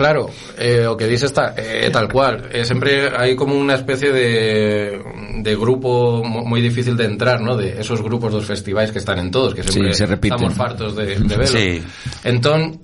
[0.00, 2.48] claro, eh, o que dice está é tal cual.
[2.48, 4.96] Eh, sempre hai como unha especie de,
[5.44, 7.52] de grupo moi difícil de entrar, ¿no?
[7.60, 10.40] De esos grupos dos festivais que están en todos, que sempre Sí, se repiten.
[10.40, 11.52] estamos fartos de, de verlo.
[11.52, 11.84] Sí.
[12.24, 12.80] Entón,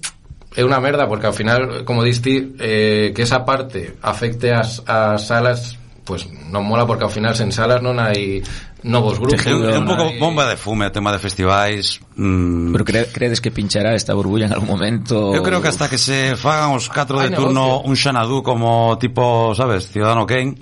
[0.52, 5.24] é unha merda porque ao final, como diste, eh, que esa parte afecte as, as
[5.24, 8.38] salas pues non mola porque ao final sen salas non hai
[8.87, 9.42] novos grupos.
[9.42, 10.23] É un, un pouco hai...
[10.23, 11.99] bomba de fume o tema de festivais.
[12.14, 12.71] Mm.
[12.79, 15.35] Pero cre credes que pinchará esta burbulla en algún momento?
[15.35, 17.90] Eu creo que hasta que se fagan os 4 de turno negocio.
[17.90, 20.55] un Xanadu como tipo, sabes, Ciudadano Kane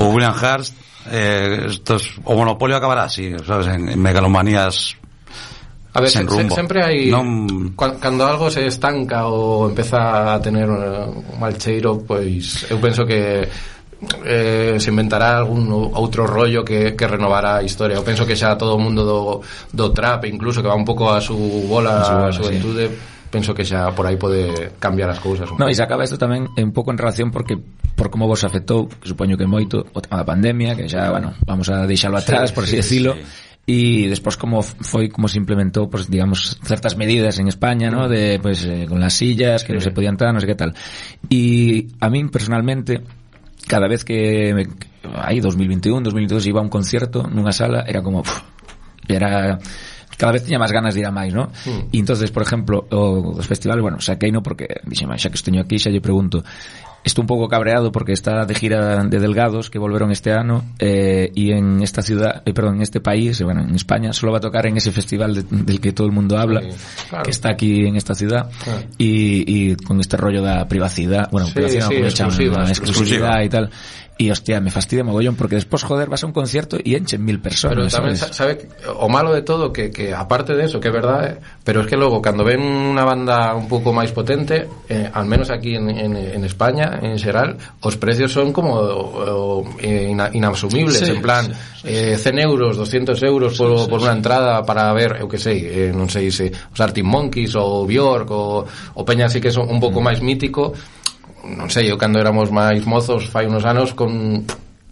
[0.00, 0.72] ou William Hearst,
[1.12, 4.96] eh, estos, o monopolio acabará así, sabes, en, en megalomanías
[5.94, 6.50] A ver, sen rumbo.
[6.58, 7.70] sempre hai non...
[7.78, 13.06] cando algo se estanca ou empeza a tener eh, un mal cheiro, pois eu penso
[13.06, 13.46] que
[14.24, 17.96] eh, se inventará algún outro rollo que, que renovará a historia.
[17.96, 19.22] Eu penso que xa todo o mundo do,
[19.72, 22.84] do trap, incluso, que va un pouco a su bola, a, su bola, a xuventude,
[22.88, 22.92] sí.
[22.92, 25.50] Eh, penso que xa por aí pode cambiar as cousas.
[25.58, 27.58] No, e se acaba isto tamén un pouco en relación porque
[27.94, 31.34] por como vos afectou, que supoño que moito, o tema da pandemia, que xa, bueno,
[31.42, 35.24] vamos a deixalo atrás, sí, por así sí, decirlo, sí e despois como foi como
[35.24, 38.08] se implementou pues, digamos certas medidas en España ¿no?
[38.08, 39.76] de pues, eh, con las sillas que sí.
[39.80, 40.76] non se podían entrar, non sei que tal
[41.32, 43.00] e a min personalmente
[43.66, 44.66] cada vez que me,
[45.16, 48.44] aí 2021, 2022 iba a un concerto nunha sala, era como uf,
[49.08, 49.58] era
[50.16, 51.50] cada vez tiña máis ganas de ir a máis, ¿no?
[51.66, 51.90] Mm.
[51.90, 55.60] E entonces, por exemplo, o, os festivales, bueno, saquei no porque dixen, xa que esteño
[55.60, 56.46] aquí, xa lle pregunto
[57.04, 61.30] Estou un pouco cabreado porque está de gira de Delgados que volveron este ano eh,
[61.34, 64.40] y en esta ciudad, eh, perdón, en este país, bueno, en España, solo va a
[64.40, 66.68] tocar en ese festival de- del que todo el mundo habla, Sí,
[67.10, 67.24] claro.
[67.24, 68.80] que está aquí en esta ciudad Claro.
[68.96, 72.70] y, y con este rollo da privacidad, bueno, Sí, privacidad, sí, exclusiva, exclusiva.
[72.72, 73.70] exclusividad y tal.
[74.16, 77.40] y hostia, me fastidia mogollón porque después joder, vas a un concierto y enchen mil
[77.40, 77.76] personas.
[77.76, 78.36] Pero también ¿sabes?
[78.36, 81.80] sabe o malo de todo que que aparte de eso, que é verdade, eh, pero
[81.82, 85.74] es que luego cando ven unha banda un pouco máis potente, eh, al menos aquí
[85.74, 91.02] en, en, en España, en xeral, os precios son como o, o, eh, ina, inasumibles,
[91.02, 94.62] sí, en plan sí, sí, eh 100 euros, 200 euros por, sí, por unha entrada
[94.62, 98.62] para ver, eu que sei, eh, non sei se os Arctic Monkeys ou Bjork ou
[98.94, 100.04] o Peña así que son un pouco mm.
[100.06, 100.70] máis mítico
[101.44, 104.44] non sei, eu cando éramos máis mozos fai unos anos con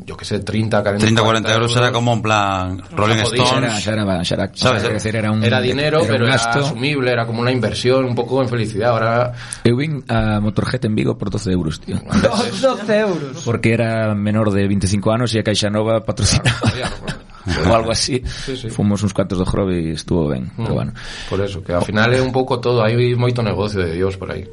[0.04, 3.82] yo que sé, 30, 40, 30 40 euros, euros era como en plan Rolling Stones
[3.82, 4.82] xa era, xa era, xa era, ¿sabes?
[4.82, 6.58] Decir, era, un, era dinero, era pero un gasto.
[6.58, 9.32] era asumible era como una inversión, un pouco en felicidad ahora...
[9.64, 14.50] eu vin a Motorhead en Vigo por 12 euros, tío 12 euros porque era menor
[14.50, 17.22] de 25 anos e a Caixanova patrocinaba ah, claro,
[17.66, 18.22] ou algo así.
[18.24, 18.70] Sí, sí.
[18.70, 20.62] Fomos uns cuantos do Jorobe e estuvo ben, mm.
[20.62, 20.92] pero bueno.
[21.26, 24.30] Por eso, que ao final é un pouco todo, hai moito negocio de Dios por
[24.30, 24.46] aí.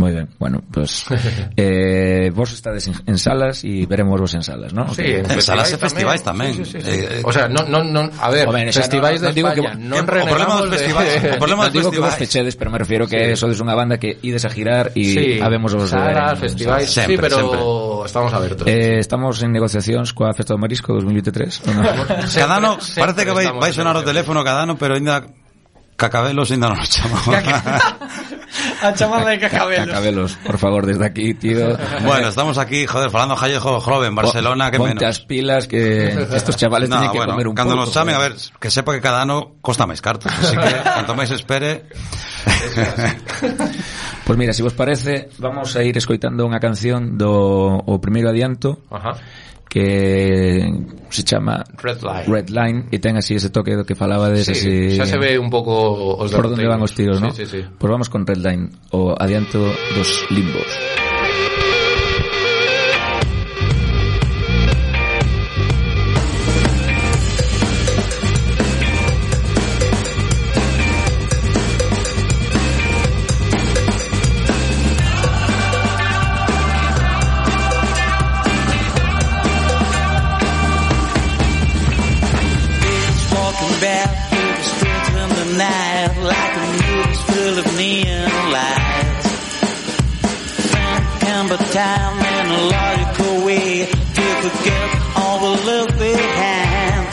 [0.00, 0.32] Moi ben.
[0.40, 1.04] Bueno, pues
[1.60, 4.88] eh, vos estades en, en salas e veremos vos en salas, ¿no?
[4.96, 5.28] Sí, Ok.
[5.36, 6.56] En salas e festivais tamén.
[6.56, 6.88] Sí, sí, sí.
[6.88, 9.48] Eh, eh, o sea, no, no, no, a ver, Joder, festivais no- de non digo
[9.52, 10.76] que- España, non o problema renegamos dos de...
[10.80, 12.48] festivais, o problema Non dos digo que vos festivais.
[12.48, 13.44] pechedes, pero me refiero que Sí.
[13.44, 17.04] sodes unha banda que ides a girar e Sí, habemos os de- salas, festivais, sí,
[17.04, 17.60] Sempre, pero sempre.
[18.08, 18.64] estamos abertos.
[18.64, 21.82] Eh, estamos en negociacións coa Festa do Marisco 2023 ¿o no?
[22.40, 25.20] cada ano, parece que vai, vai sonar o teléfono cada ano, pero ainda
[26.00, 27.28] Cacabelos ainda non nos chamamos.
[28.82, 29.86] A chamada de cacabelos.
[29.86, 31.76] Cacabelos, por favor, desde aquí, tío.
[32.04, 34.94] Bueno, estamos aquí, joder, falando Jallejo joven, Barcelona, que menos.
[34.94, 37.84] Muchas pilas que estos chavales no, tienen que bueno, comer un cuando poco.
[37.84, 40.70] Cuando nos chamen, a ver, que sepa que cada ano costa máis cartos, así que
[40.94, 41.84] cuanto máis espere...
[44.30, 48.78] Pues mira, si vos parece, vamos a ir escoitando unha canción do o primeiro adianto.
[48.86, 49.18] Ajá
[49.70, 50.66] que
[51.10, 54.42] se chama Red Line, Red Line e ten así ese toque do que falaba de
[54.42, 57.30] sí, ese, xa se ve un pouco os por onde van os tiros, sí, ¿no?
[57.30, 57.62] Sí, sí.
[57.62, 59.62] Pois pues vamos con Red Line, o adianto
[59.94, 60.66] dos limbos.
[91.72, 97.06] Time in a logical way to forget all the left behind.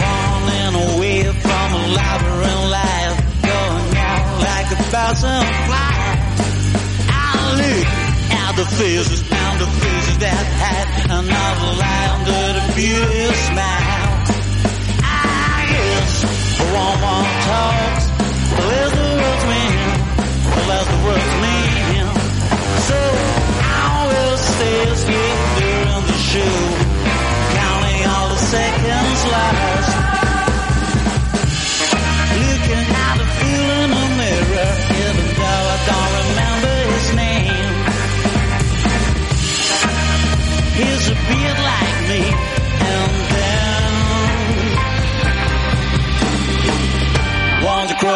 [0.00, 6.40] Running away from a labyrinth life, going out like a thousand flies.
[7.08, 7.86] I look
[8.32, 9.29] at the faces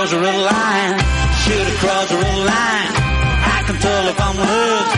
[0.04, 0.98] want to cross the red line,
[1.44, 2.92] shoot across the red line.
[3.56, 4.88] I can tell if I'm hurt,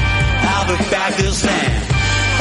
[0.51, 1.83] I'll be back this time.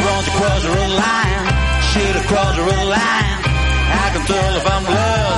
[0.05, 1.45] Want to cross the line,
[1.93, 3.37] shoot across the red line.
[3.85, 5.34] I can tell if I'm hurt,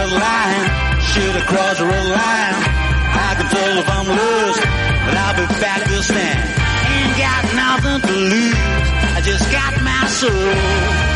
[0.00, 1.00] red line?
[1.00, 2.54] Shoot across the red line.
[3.12, 4.60] I can tell if I'm lost,
[5.04, 6.40] but I'll be back to stand.
[6.92, 8.54] Ain't got nothing to lose.
[9.16, 11.09] I just got my soul.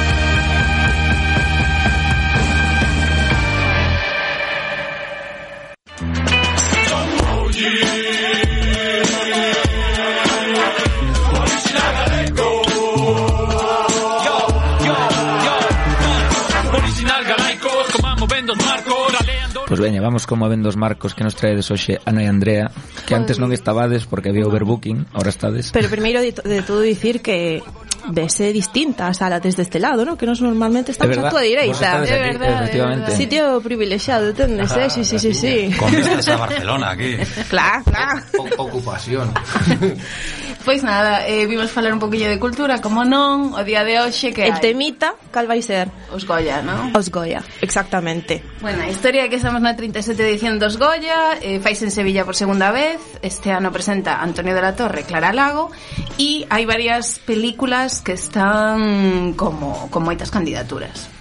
[19.74, 22.70] Pois veña, vamos como ven dos marcos que nos traedes hoxe Ana e Andrea,
[23.10, 25.74] que antes non estabades porque había overbooking, ahora estades.
[25.74, 27.58] Pero primeiro de, de todo dicir que
[28.06, 30.14] vese distinta a sala desde este lado, ¿no?
[30.14, 32.06] Que nos normalmente estamos a tua direita.
[32.06, 33.18] É verdade, efectivamente.
[33.18, 34.87] Sitio privilexiado, tendes, eh?
[34.94, 35.74] Sí, sí, sí, sí.
[35.74, 37.18] Con vistas a Barcelona aquí.
[37.50, 38.22] Claro, claro.
[38.62, 39.34] Ocupación.
[40.64, 44.33] Pois nada, eh, vimos falar un poquillo de cultura, como non, o día de hoxe
[44.33, 44.64] que El hai?
[44.64, 45.92] temita, cal vai ser?
[46.09, 46.88] Os Goya, non?
[46.96, 48.40] Os Goya, exactamente.
[48.64, 52.24] Bueno, a historia é que estamos na 37 edición dos Goya, eh, fais en Sevilla
[52.24, 55.68] por segunda vez, este ano presenta Antonio de la Torre, Clara Lago,
[56.16, 61.12] e hai varias películas que están como con moitas candidaturas.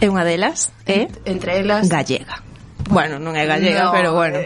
[0.00, 1.28] É unha delas, é eh?
[1.28, 2.45] entre elas Gallega.
[2.88, 4.38] Bueno, non é gallega, no, pero bueno.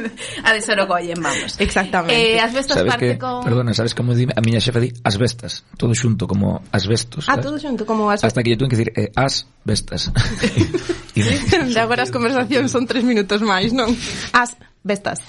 [0.46, 1.54] a de Sorogoyen, vamos.
[1.62, 2.14] Exactamente.
[2.14, 3.46] Eh, as bestas sabes parte que, con...
[3.46, 7.30] Perdona, sabes como di, a miña xefa di as bestas, todo xunto, como as bestos.
[7.30, 7.46] Ah, sabes?
[7.46, 10.10] todo xunto, como as Hasta que yo tuve que decir eh, as bestas.
[11.14, 13.94] de agora as conversacións son tres minutos máis, non?
[14.34, 15.24] As Bestas.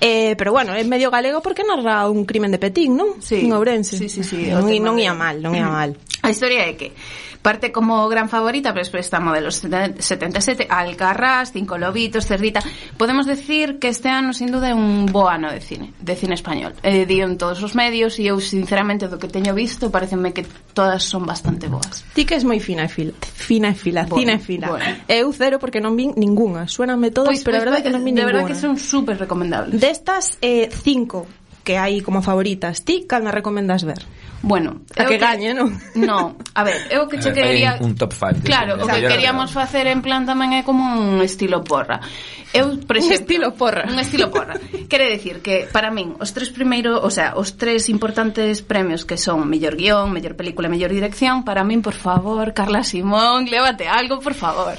[0.00, 3.20] Eh, pero bueno, é medio galego porque narra un crimen de Petín, non?
[3.20, 3.44] Sí.
[3.44, 4.00] En Ourense.
[4.00, 4.48] Sí, sí, sí.
[4.48, 5.92] Non, non ia mal, non ia mal.
[6.24, 6.96] A historia é que
[7.44, 12.64] parte como gran favorita, pero despois está modelos 77, Alcarrás, Cinco Lobitos, Cerdita.
[12.96, 16.32] Podemos decir que este ano, sin duda, é un bo ano de cine, de cine
[16.32, 16.72] español.
[16.82, 20.48] Eh, dio en todos os medios e eu, sinceramente, do que teño visto, pareceme que
[20.72, 22.08] todas son bastante boas.
[22.16, 24.66] Ti que és moi fina e fila, fina e fila, bueno, fina e fila.
[24.72, 25.04] Bueno.
[25.04, 26.64] Eu cero porque non vin ningunha.
[26.64, 28.24] Suéname todas, pois, pero pois, verdade verdade que pois, non vin ninguna.
[28.24, 29.76] De verdade que son Súper recomendable.
[29.76, 31.26] De estas, eh, cinco
[31.64, 32.84] que hai como favoritas.
[32.84, 34.04] Ti, cal recomendas ver?
[34.44, 35.72] Bueno, a que, que gañe, non?
[35.96, 38.44] No, a ver, eu que che quería un top 5.
[38.44, 42.04] Claro, o que queríamos facer en plan tamén é como un estilo porra.
[42.52, 43.82] Eu, por exemplo, un estilo porra.
[43.88, 44.60] Un estilo porra.
[44.86, 49.16] Quere decir que para min os tres primeiro, o sea, os tres importantes premios que
[49.16, 54.20] son mellor guión, mellor película, mellor dirección, para min, por favor, Carla Simón, lévate algo,
[54.20, 54.76] por favor.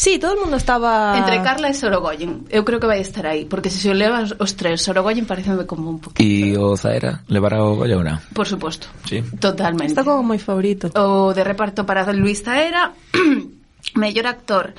[0.00, 2.46] Sí, todo el mundo estaba entre Carla e Sorogoyen.
[2.48, 5.90] Eu creo que vai estar aí, porque se se levas os tres, Sorogoyen pareceme como
[5.90, 8.20] un poquito E o Zaera levará o Goyauna?
[8.36, 8.92] Por suposto.
[9.08, 9.24] Sí.
[9.40, 9.96] Totalmente.
[9.96, 10.92] Está como moi favorito.
[10.92, 12.92] O de reparto para Luis Zaera,
[13.96, 14.76] mellor actor.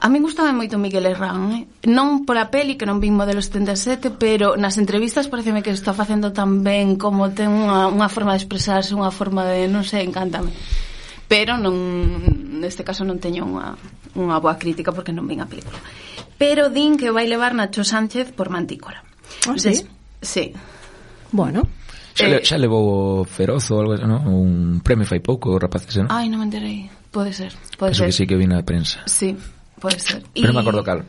[0.00, 1.62] A mí gustaba moito Miguel Herrán, eh?
[1.90, 6.30] non pola peli que non vin modelo 77, pero nas entrevistas pareceme que está facendo
[6.30, 10.54] tan ben como ten unha, unha forma de expresarse, unha forma de, non sei, encántame.
[11.26, 11.74] Pero non,
[12.62, 13.74] neste caso non teño unha,
[14.14, 15.82] unha boa crítica porque non vin a película.
[16.38, 19.02] Pero din que vai levar Nacho Sánchez por Mantícora.
[19.50, 19.74] Oh, sí?
[19.74, 19.84] Des,
[20.22, 20.54] sí.
[21.32, 21.66] Bueno.
[22.14, 24.26] Xa, eh, xa levou o Feroz ou algo, non?
[24.26, 26.10] Un premio fai pouco, rapaces, non?
[26.10, 26.90] Ai, non me enterei.
[27.10, 28.08] Pode ser, pode Penso ser.
[28.10, 29.00] que sí que vi na prensa.
[29.06, 29.36] Sí,
[29.80, 30.22] pode ser.
[30.34, 30.54] Pero y...
[30.54, 31.06] me acordo cal.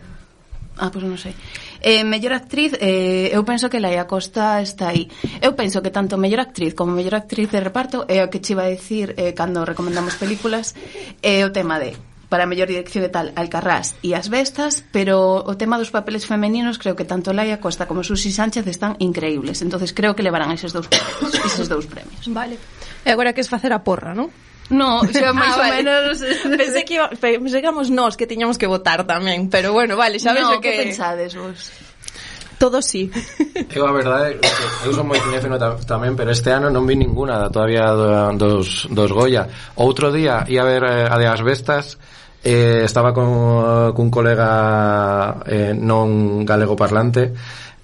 [0.79, 1.35] Ah, pois pues non sei.
[1.83, 5.11] Eh, mellor actriz, eh, eu penso que Laia Costa está aí.
[5.43, 8.39] Eu penso que tanto mellor actriz como mellor actriz de reparto é eh, o que
[8.39, 10.71] che iba a decir eh, cando recomendamos películas
[11.19, 11.99] é eh, o tema de
[12.29, 16.29] para a mellor dirección e tal Alcarrás e as Bestas, pero o tema dos papeles
[16.29, 19.65] femeninos creo que tanto Laia Costa como Susi Sánchez están increíbles.
[19.65, 22.21] entonces creo que levarán esos dous premios, esos dous premios.
[22.29, 22.61] Vale.
[23.03, 24.29] E agora que es facer a porra, non?
[24.69, 25.73] No, xa máis ah, vale.
[25.73, 26.21] ou menos
[26.61, 27.09] pensei que iba,
[27.49, 30.69] chegamos nós que tiñamos que votar tamén, pero bueno, vale, xa ves no, que...
[30.69, 31.73] que pensades vos?
[32.59, 33.09] Todo sí.
[33.75, 34.35] Eu a verdade,
[34.83, 35.55] eu son moi cinéfilo
[35.87, 37.87] tamén, pero este ano non vi ninguna todavía
[38.35, 39.47] dos, dos Goya.
[39.79, 41.95] Outro día ia ver eh, a de As Bestas,
[42.43, 47.35] eh, estaba con, cun colega eh, non galego parlante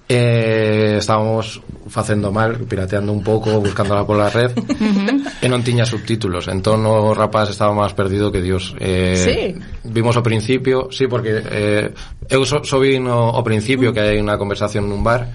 [0.08, 4.54] eh, estábamos facendo mal, pirateando un pouco, buscándola pola red,
[5.42, 8.74] e non tiña subtítulos, entón o rapaz estaba máis perdido que Dios.
[8.78, 9.38] Eh, sí.
[9.82, 11.90] Vimos ao principio, sí, porque eh,
[12.30, 15.26] eu so, so vi no, ao principio que hai unha conversación nun bar,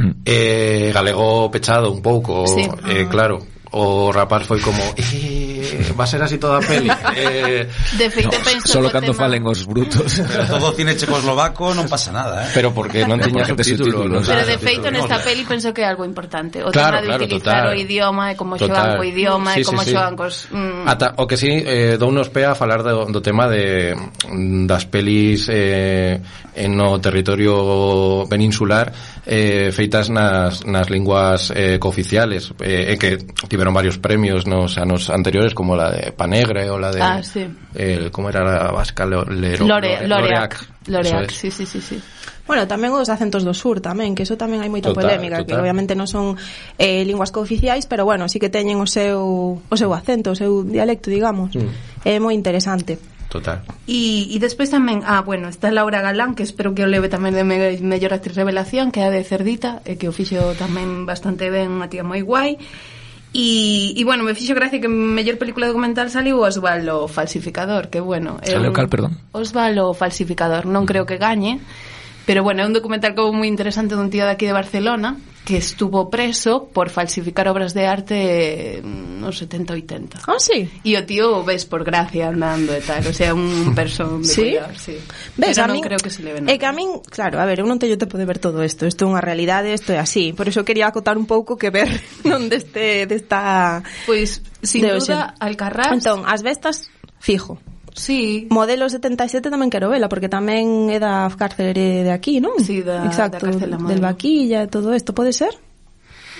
[0.00, 0.24] mm.
[0.24, 2.64] eh, galego pechado un pouco, sí.
[2.88, 3.44] eh, claro,
[3.74, 7.66] o rapaz foi como eh, va a ser así toda a peli eh,
[7.98, 9.26] de feito no, penso solo cando tema.
[9.26, 12.50] falen os brutos pero todo cine checoslovaco non pasa nada eh?
[12.54, 16.06] pero porque non tiña gente subtítulos pero de feito nesta peli penso que é algo
[16.06, 17.74] importante o claro, tema de claro, utilizar total.
[17.74, 20.18] o idioma e como xogan co idioma sí, e como sí, xogan sí.
[20.22, 20.86] cos mm.
[20.86, 23.98] Ata, o que sí eh, dou nos pé a falar do, do tema de
[24.70, 26.22] das pelis eh,
[26.54, 28.94] en no territorio peninsular
[29.26, 33.18] eh, feitas nas, nas linguas eh, cooficiales eh, que
[33.48, 37.00] tiver tuvieron varios premios nos anos anteriores, como la de Panegre o la de...
[37.00, 37.46] Ah, sí.
[37.74, 39.06] El, ¿Cómo era la vasca?
[39.06, 40.68] Lero, Lore, Lore, Loreac.
[40.86, 41.36] Loreac, es.
[41.36, 42.02] sí, sí, sí, sí.
[42.46, 45.48] Bueno, tamén os acentos do sur tamén, que eso tamén hai moita total, polémica, total.
[45.48, 46.36] que obviamente non son
[46.76, 50.60] eh, linguas cooficiais, pero bueno, sí que teñen o seu, o seu acento, o seu
[50.60, 51.56] dialecto, digamos.
[51.56, 52.04] Mm.
[52.04, 53.00] É eh, moi interesante.
[53.32, 53.64] Total.
[53.88, 57.32] E, e despois tamén, ah, bueno, está Laura Galán, que espero que o leve tamén
[57.32, 61.08] de me, mellor actriz revelación, que é a de Cerdita, e que o fixo tamén
[61.08, 62.60] bastante ben, unha tía moi guai.
[63.34, 68.38] E, e bueno, me fixo gracia que mellor película documental saliu Osvaldo Falsificador, que bueno...
[68.46, 69.18] Saliu cal, perdón?
[69.34, 71.58] Osvaldo Falsificador, non creo que gañe,
[72.30, 75.58] pero bueno, é un documental como moi interesante dun tío de aquí de Barcelona que
[75.58, 80.18] estuvo preso por falsificar obras de arte nos 70 80.
[80.26, 80.70] Ah, sí.
[80.80, 84.24] E o tío o ves por gracia andando e tal, o sea, un persoa de
[84.24, 84.56] ¿Sí?
[84.56, 84.96] cuidar, sí.
[85.36, 86.48] Ves, Pero a min, creo que se le ven.
[86.48, 88.64] E eh, que a min, claro, a ver, eu non teño tempo de ver todo
[88.64, 91.68] isto, isto é unha realidade, isto é así, por iso quería acotar un pouco que
[91.68, 91.92] ver
[92.30, 95.92] non deste desta Pois, pues, sin de duda, Alcarrás.
[95.92, 96.88] Entón, as bestas
[97.20, 97.60] fijo.
[97.94, 98.50] Sí.
[98.50, 102.58] Modelo 77 tamén quero vela, porque tamén é da cárcere de aquí, non?
[102.58, 105.54] Sí, da, Exacto, da cárcere Del Vaquilla e todo isto, pode ser?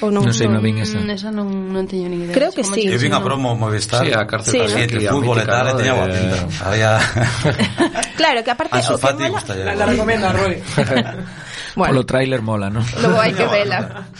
[0.02, 0.98] Ou non, non sei, non vin esa.
[0.98, 2.34] Mm, esa non, non teño ni idea.
[2.34, 2.90] Creo que sí.
[2.90, 4.02] Eu vin a promo Movistar.
[4.02, 6.36] Sí, a cárcel sí, paciente, fútbol e tal, e teña eh, boa pinta.
[6.42, 6.66] Eh.
[6.66, 6.90] Había...
[8.18, 8.74] Claro, que aparte...
[8.74, 10.58] Ah, a Sofati gusta La, la recomenda, Roy.
[11.78, 11.94] bueno.
[11.94, 12.82] Polo trailer mola, non?
[12.98, 14.10] Logo hai que vela.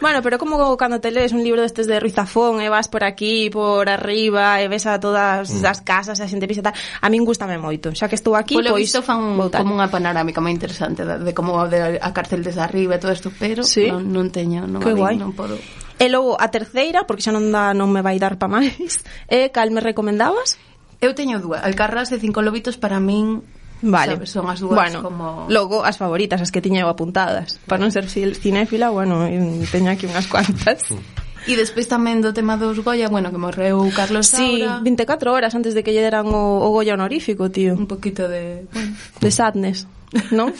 [0.00, 2.88] Bueno, pero como cando te lees un libro destes de Ruiz Zafón e eh, vas
[2.88, 5.66] por aquí, por arriba e ves a todas mm.
[5.68, 7.92] as casas e a xente pisa tal, a min gustame moito.
[7.92, 9.60] Xa que estou aquí, Polo pois isto fan votar.
[9.60, 13.12] como unha panorámica moi interesante de, de como de a cárcel desde arriba e todo
[13.12, 13.92] isto, pero sí.
[13.92, 15.20] non, non teño, non, que guai.
[15.20, 15.60] non podo.
[16.00, 19.44] E logo a terceira, porque xa non da, non me vai dar pa máis, é
[19.44, 20.56] eh, cal me recomendabas?
[21.04, 23.44] Eu teño dúa, Alcarrás de cinco lobitos para min
[23.82, 24.20] Vale.
[24.20, 25.46] Sabes, son as dúas bueno, como...
[25.48, 27.56] Logo, as favoritas, as que tiña eu apuntadas.
[27.64, 29.24] Para non ser cinéfila, bueno,
[29.72, 30.92] teño aquí unhas cuantas.
[30.92, 31.20] Mm.
[31.48, 34.84] E despois tamén do tema dos Goya, bueno, que morreu Carlos sí, Saura.
[34.84, 37.72] 24 horas antes de que lle deran o, o Goya honorífico, tío.
[37.72, 38.68] Un poquito de...
[38.68, 38.92] Bueno.
[39.24, 39.88] De sadness,
[40.36, 40.52] non?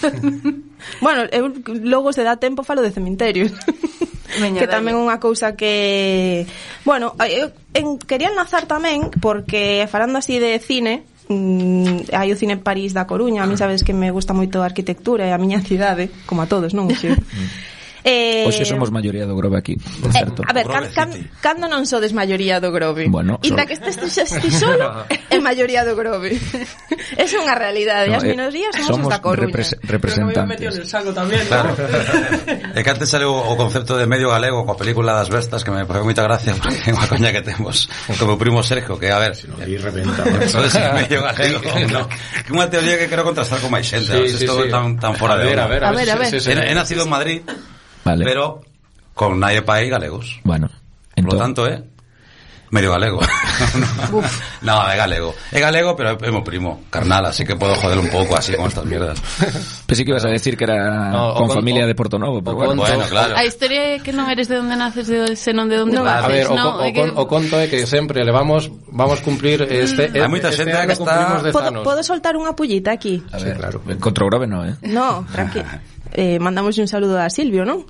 [1.05, 1.53] bueno, eu
[1.85, 3.53] logo se dá tempo falo de cementerios.
[4.41, 6.49] Meña, que tamén unha cousa que...
[6.89, 12.59] Bueno, eu en, quería enlazar tamén, porque falando así de cine, mm, hai o Cine
[12.59, 15.63] París da Coruña, a mí sabes que me gusta moito a arquitectura e a miña
[15.71, 16.91] cidade, como a todos, non?
[16.91, 17.15] Sí.
[18.05, 18.45] Eh...
[18.49, 20.43] Oxe somos maioría do Grove aquí, por eh, certo.
[20.43, 23.09] Eh, a ver, can, can, cando non sodes maioría do Grove?
[23.13, 23.69] Bueno, Inda so...
[23.69, 23.97] que estes
[24.41, 26.37] ti solo, é maioría do Grove.
[27.21, 29.53] é unha realidade, no, as eh, minorías somos, somos da Coruña.
[29.53, 30.57] Repres representantes.
[30.61, 31.77] Pero me saco tamén, claro.
[31.77, 32.77] ¿no?
[32.77, 35.85] é que antes sale o concepto de medio galego coa película das bestas que me
[35.85, 39.37] fai moita gracia porque é unha coña que temos como primo Sergio, que a ver,
[39.37, 40.25] si no, eh, reventa.
[40.49, 41.61] Sodes medio galego.
[41.93, 42.09] no.
[42.45, 44.71] Que unha teoría que quero contrastar con máis xente, sí, sí, sí, sí.
[44.73, 45.65] tan tan fora a de ver, hora.
[45.65, 46.33] A ver, a ver, a ver.
[46.33, 47.41] He, he nacido en Madrid,
[48.05, 48.63] Pero
[49.15, 50.41] con nadie país galegos.
[50.45, 50.71] Bueno.
[51.15, 51.85] Por lo tanto, ¿eh?
[52.71, 53.21] medio galego.
[54.63, 55.35] no, é galego.
[55.53, 58.67] É galego, pero é meu primo, carnal, así que podo joder un pouco así con
[58.67, 59.21] estas mierdas.
[59.87, 62.43] Pensé que ibas a decir que era no, con, con familia o, de Porto Novo,
[62.43, 62.83] pero bueno.
[62.83, 63.37] bueno claro.
[63.37, 66.25] A historia é que non eres de onde naces, de, senón de onde no, naces.
[66.25, 67.03] A ver, o, no, o, o, que...
[67.03, 70.15] o conto é que sempre levamos, vamos cumplir este...
[70.15, 71.43] Hai moita xente que está...
[71.51, 73.19] Podo, podo soltar unha pullita aquí?
[73.35, 73.83] A ver, sí, claro.
[73.99, 74.79] Contra o grave no, eh?
[74.87, 75.59] No, tranqui.
[76.15, 77.83] eh, mandamos un saludo a Silvio, non?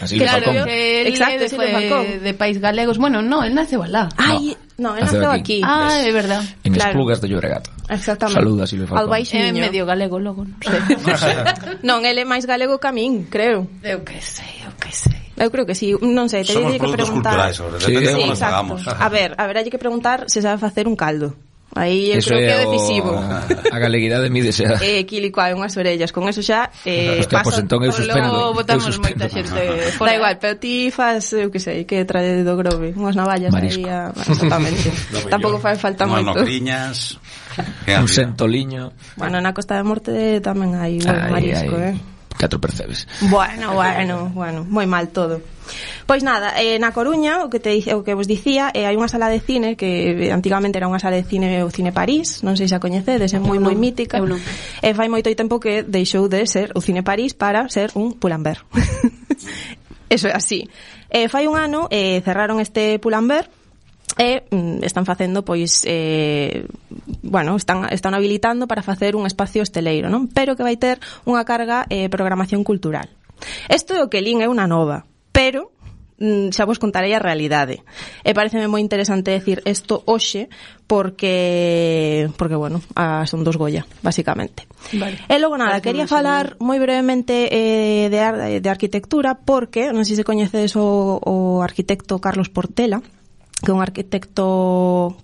[0.00, 0.64] Así claro, Falcón.
[0.66, 2.98] que él Exacto, de, fue de País Galegos.
[2.98, 4.08] Bueno, no, él naceu alá.
[4.16, 5.58] Ai, no, él naceu aquí.
[5.58, 5.60] aquí.
[5.64, 6.44] Ah, é verdad.
[6.62, 6.90] En claro.
[6.90, 7.68] Esplugas de Llobregat.
[7.88, 8.40] Exactamente.
[8.40, 9.04] Saluda Silvio Falcón.
[9.04, 9.44] Al baixiño.
[9.44, 10.78] Eh, é medio galego logo, non sei.
[11.88, 13.66] non, ele é máis galego que a min, creo.
[13.82, 15.18] Eu que sei, eu que sei.
[15.38, 16.98] Eu creo que sí, non sei, teria que preguntar.
[16.98, 18.74] Somos produtos culturais, sobre sí, sí, exacto.
[18.86, 21.34] A ver, a ver, hai que preguntar se sabe facer un caldo.
[21.76, 23.10] Aí eu eso creo que é o decisivo.
[23.12, 24.64] A, a galeguidade mídese.
[24.80, 28.56] Eh, quilico hai unhas orellas, con eso xa eh Hostia, pasa, pues entón eu suspendo.
[28.56, 30.10] botamos eu moita xente fora.
[30.10, 33.84] Da igual, pero ti fas, eu que sei, que trae do grove, unhas navallas aí
[33.84, 34.88] a, exactamente.
[35.28, 36.40] Tampouco fai falta unhas moito.
[36.40, 36.96] Unhas nocriñas,
[37.84, 38.96] un sentoliño.
[39.20, 41.96] Bueno, na Costa da Morte tamén hai un marisco, ai, eh.
[42.38, 43.04] Catro percebes.
[43.28, 45.42] Bueno, bueno, bueno, moi mal todo.
[46.06, 49.08] Pois nada, eh, na Coruña, o que te o que vos dicía, eh, hai unha
[49.08, 52.56] sala de cine que eh, antigamente era unha sala de cine o Cine París, non
[52.56, 54.18] sei se a coñecedes, é moi moi mítica.
[54.18, 54.40] Eu non.
[54.82, 58.64] E fai moito tempo que deixou de ser o Cine París para ser un Pulamber.
[60.08, 60.68] Eso é así.
[61.10, 63.48] Eh, fai un ano eh, cerraron este Pulamber
[64.16, 66.66] e mm, están facendo pois eh,
[67.22, 70.28] bueno, están, están habilitando para facer un espacio esteleiro, non?
[70.32, 70.98] Pero que vai ter
[71.28, 73.12] unha carga eh, programación cultural.
[73.70, 75.72] Isto é o que lín é unha nova, pero
[76.18, 77.82] mm, xa vos contarei a realidade.
[78.26, 80.50] E pareceme moi interesante decir isto hoxe
[80.90, 84.66] porque porque bueno, a, son dos Goya, basicamente.
[84.94, 85.18] Vale.
[85.30, 90.04] E logo nada, Parece quería falar moi brevemente eh, de, ar, de arquitectura porque non
[90.04, 93.00] sei se coñecedes o, o arquitecto Carlos Portela
[93.58, 95.16] que un arquitecto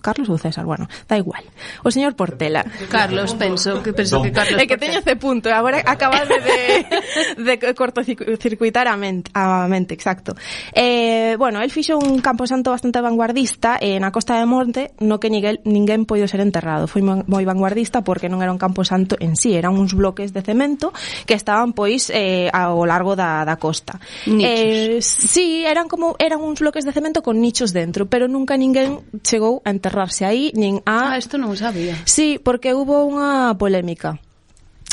[0.00, 1.44] Carlos ou César, bueno, da igual.
[1.84, 2.64] O señor Portela.
[2.88, 4.56] Carlos, penso que penso que Carlos.
[4.56, 6.88] É que teño ese punto, agora acabas de
[7.36, 10.32] de cortocircuitar a mente, a mente, exacto.
[10.72, 15.28] Eh, bueno, el fixo un camposanto bastante vanguardista eh, na Costa de Monte no que
[15.28, 16.88] ninguén, ninguén poido ser enterrado.
[16.88, 20.96] Foi moi vanguardista porque non era un camposanto en sí, eran uns bloques de cemento
[21.28, 24.00] que estaban pois eh, ao largo da, da costa.
[24.24, 28.54] Eh, sí, eran como eran uns bloques de cemento con nichos bichos dentro, pero nunca
[28.54, 31.10] ninguén chegou a enterrarse aí, nin a...
[31.10, 31.98] Ah, isto non sabía.
[32.06, 34.22] Sí, porque hubo unha polémica.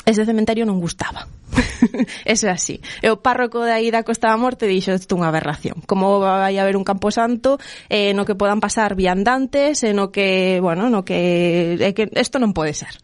[0.01, 1.30] Ese cementerio non gustaba
[2.26, 2.82] Eso é así.
[3.01, 5.82] E o párroco de aí da Costa da Morte dixo isto unha aberración.
[5.88, 7.58] Como vai haber un camposanto
[7.89, 12.38] eh, no que podan pasar viandantes, e no que, bueno, no que, eh, que isto
[12.38, 12.95] non pode ser.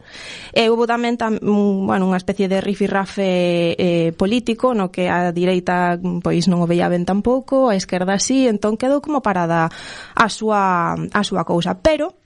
[0.55, 5.09] Eh, e houve tamén tam, un, bueno, unha especie de rifirrafe eh, político no que
[5.09, 9.73] a direita pois non o veía ben tampouco, a esquerda sí, entón quedou como parada
[10.13, 11.81] a súa, a súa cousa.
[11.81, 12.20] Pero,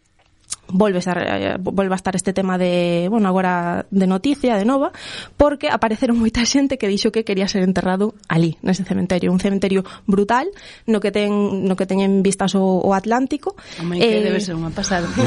[0.76, 4.92] volves a, eh, volve a estar este tema de, bueno, agora de noticia, de nova,
[5.38, 9.88] porque apareceron moita xente que dixo que quería ser enterrado ali, nese cementerio, un cementerio
[10.06, 10.52] brutal,
[10.86, 13.56] no que ten no que teñen vistas o, o Atlántico.
[13.80, 15.08] Hombre, eh, que debe ser unha pasada.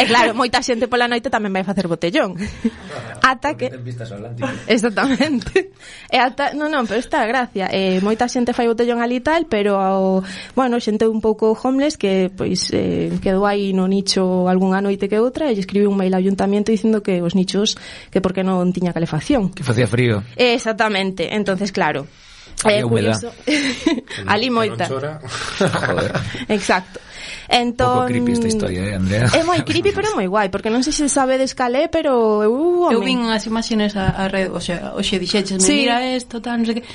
[0.00, 2.34] E claro, moita xente pola noite tamén vai facer botellón.
[3.22, 4.48] Ata que ten vistas ao Atlántico.
[4.66, 5.74] Exactamente.
[6.08, 7.68] E ata, non, non, pero está gracia.
[7.70, 10.24] Eh, moita xente fai botellón ali tal, pero ao,
[10.54, 15.10] bueno, xente un pouco homeless que pois eh, quedou aí no nicho algún ano noite
[15.10, 17.74] que outra e lle un mail ao ayuntamiento dicindo que os nichos
[18.14, 19.50] que por que non tiña calefacción.
[19.50, 20.22] Que facía frío.
[20.38, 21.34] Exactamente.
[21.34, 22.06] Entonces, claro,
[22.62, 23.32] Había eh, curioso.
[24.26, 24.86] Ali moita.
[24.88, 26.12] Joder.
[26.48, 27.00] Exacto.
[27.48, 29.28] Entón, Pouco creepy esta entón, historia, eh, Andrea?
[29.36, 32.88] É moi creepy, pero moi guai, porque non sei se sabedes calé, pero eu...
[32.88, 35.84] Uh, eu vin as imaxes a, a red, o sea, oxe dixeches, sí.
[35.84, 36.88] mira isto, tal, non sei que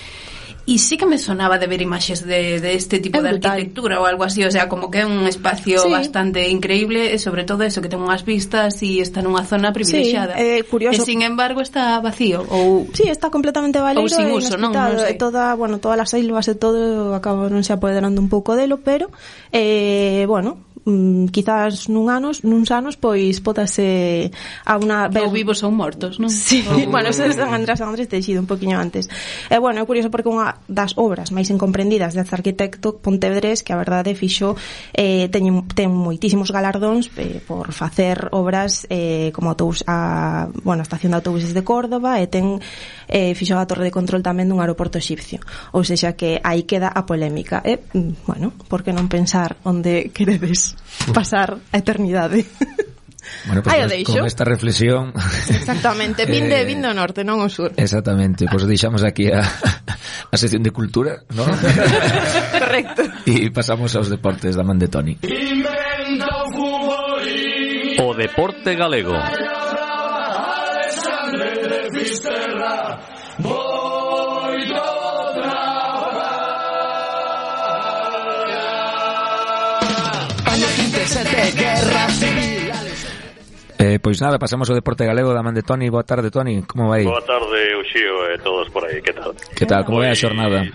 [0.70, 3.58] e sí que me sonaba de ver imaxes de, de este tipo é de brutal.
[3.58, 5.90] arquitectura ou algo así, o sea, como que é un espacio sí.
[5.90, 10.38] bastante increíble, e sobre todo eso, que ten unhas vistas e está nunha zona privilexiada.
[10.38, 11.02] Sí, eh, curioso.
[11.02, 14.94] E sin embargo está vacío ou Sí, está completamente valeiro ou sin uso, non, non
[15.02, 15.18] sei.
[15.18, 18.78] toda, bueno, todas as selvas e eh, todo acabo non se apoderando un pouco delo,
[18.86, 19.10] pero
[19.50, 24.34] eh, bueno, mm, quizás nun anos, nuns anos pois pódase
[24.66, 25.30] a unha ver...
[25.30, 26.34] Ou vivos ou mortos, non?
[26.34, 26.90] Sí, ou...
[26.90, 29.06] bueno, eso é San Andrés, San Andrés teixido un poquinho antes.
[29.48, 33.78] E bueno, é curioso porque unha das obras máis incomprendidas deste arquitecto Pontevedrés, que a
[33.78, 34.58] verdade fixo
[34.98, 40.88] eh, teñen, ten moitísimos galardóns eh, por facer obras eh, como autobús a, bueno, a
[40.88, 42.58] estación de autobuses de Córdoba e ten
[43.06, 45.44] eh, fixo a torre de control tamén dun aeroporto exipcio.
[45.76, 47.62] Ou seja que aí queda a polémica.
[47.62, 48.14] E, eh?
[48.26, 50.79] bueno, por que non pensar onde queredes?
[51.14, 52.46] pasar a eternidade.
[53.46, 54.14] Bueno, pues, Ai, o deixo.
[54.14, 55.14] Con esta reflexión...
[55.50, 57.72] Exactamente, vin de, eh, vin do norte, non o sur.
[57.78, 59.46] Exactamente, pois pues deixamos aquí a,
[60.34, 61.46] a sección de cultura, ¿no?
[62.60, 63.06] Correcto.
[63.30, 65.16] E pasamos aos deportes da man de Toni.
[68.00, 69.16] O deporte galego.
[81.00, 82.74] 27 Guerra Civil
[83.80, 85.88] Eh, pois nada, pasamos ao deporte galego da man de Toni.
[85.88, 87.08] Boa tarde, Toni, como vai?
[87.08, 89.32] Boa tarde, Uxío e todos por aí, que tal?
[89.56, 90.68] Que tal, como vai a pois, xornada?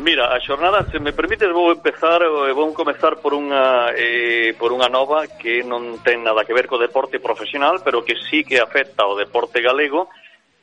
[0.00, 2.24] Mira, a xornada, se me permites, vou empezar,
[2.56, 6.80] vou comezar por unha eh, por unha nova que non ten nada que ver co
[6.80, 10.08] deporte profesional, pero que sí que afecta ao deporte galego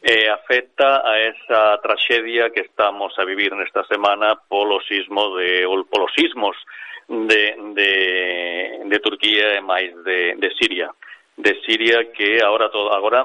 [0.01, 5.61] e eh, afecta a esa traxedia que estamos a vivir nesta semana polo sismo de,
[5.69, 6.57] ou polos sismos
[7.07, 10.91] de, de, de Turquía e máis de, de Siria.
[11.37, 13.23] De Siria que agora todo, agora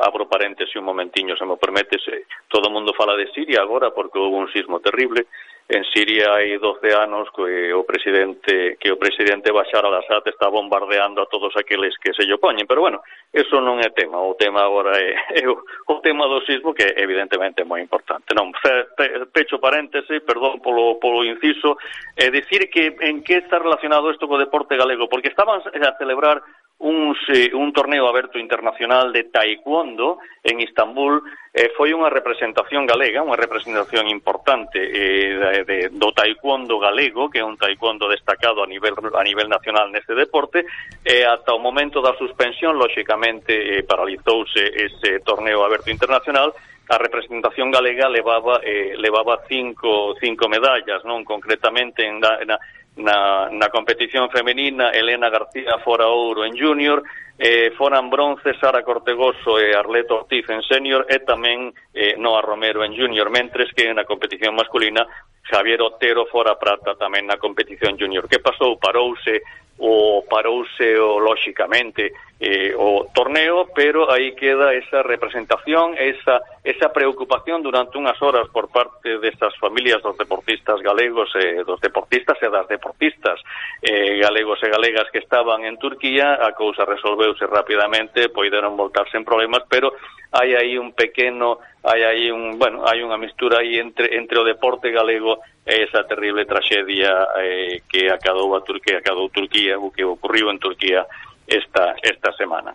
[0.00, 3.90] abro paréntese un momentiño, se me permite, se todo o mundo fala de Siria agora
[3.90, 5.26] porque houve un sismo terrible,
[5.72, 11.24] en Siria hai 12 anos que o presidente que o presidente Bashar al-Assad está bombardeando
[11.24, 13.00] a todos aqueles que se lle opoñen, pero bueno,
[13.32, 16.84] eso non é tema, o tema agora é, é o, o tema do sismo que
[17.00, 18.36] evidentemente é moi importante.
[18.36, 21.80] Non, fe, pe, pecho paréntese, perdón polo polo inciso,
[22.20, 26.44] é dicir que en que está relacionado isto co deporte galego, porque estaban a celebrar
[26.82, 27.14] un,
[27.54, 31.22] un torneo aberto internacional de taekwondo en Istambul
[31.54, 37.38] eh, foi unha representación galega, unha representación importante eh, de, de, do taekwondo galego, que
[37.38, 40.66] é un taekwondo destacado a nivel, a nivel nacional neste deporte,
[41.06, 46.50] e eh, ata o momento da suspensión, lóxicamente, eh, paralizouse ese torneo aberto internacional,
[46.90, 52.58] a representación galega levaba, eh, levaba cinco, cinco medallas, non concretamente en, na,
[52.96, 57.02] na, na competición femenina Elena García fora ouro en junior
[57.38, 62.84] eh, foran bronce Sara Cortegoso e Arleto Ortiz en senior e tamén eh, Noa Romero
[62.84, 65.08] en junior mentres que na competición masculina
[65.42, 68.30] Xavier Otero fora prata tamén na competición junior.
[68.30, 68.78] Que pasou?
[68.78, 69.42] Parouse
[69.84, 77.62] o parouse o lóxicamente eh, o torneo, pero aí queda esa representación, esa esa preocupación
[77.62, 82.46] durante unhas horas por parte destas familias dos deportistas galegos e eh, dos deportistas e
[82.46, 83.42] das deportistas
[83.82, 89.26] eh, galegos e galegas que estaban en Turquía, a cousa resolveuse rapidamente, poideron voltar sen
[89.26, 89.98] problemas, pero
[90.32, 94.48] hai aí un pequeno, hai aí un, bueno, hai unha mistura aí entre entre o
[94.48, 100.04] deporte galego e esa terrible traxedia eh, que acadou a Turquía, acadou Turquía, o que
[100.04, 101.04] ocorriu en Turquía
[101.44, 102.72] esta esta semana.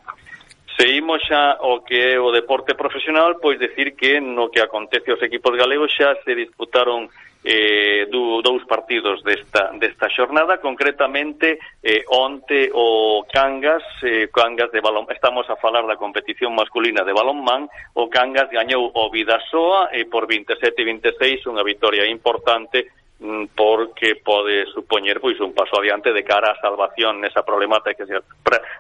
[0.78, 5.26] Seguimos xa o que é o deporte profesional, pois decir que no que acontece aos
[5.26, 7.10] equipos galegos xa se disputaron
[7.42, 14.78] eh, du, dous partidos desta, desta xornada, concretamente eh, onte o Cangas, eh, Cangas de
[14.78, 17.66] balón, estamos a falar da competición masculina de balonmán,
[17.98, 25.18] o Cangas gañou o Vidasoa eh, por 27-26, unha victoria importante Mm, porque pode supoñer
[25.20, 28.06] pois un paso adiante de cara á salvación nesa problemática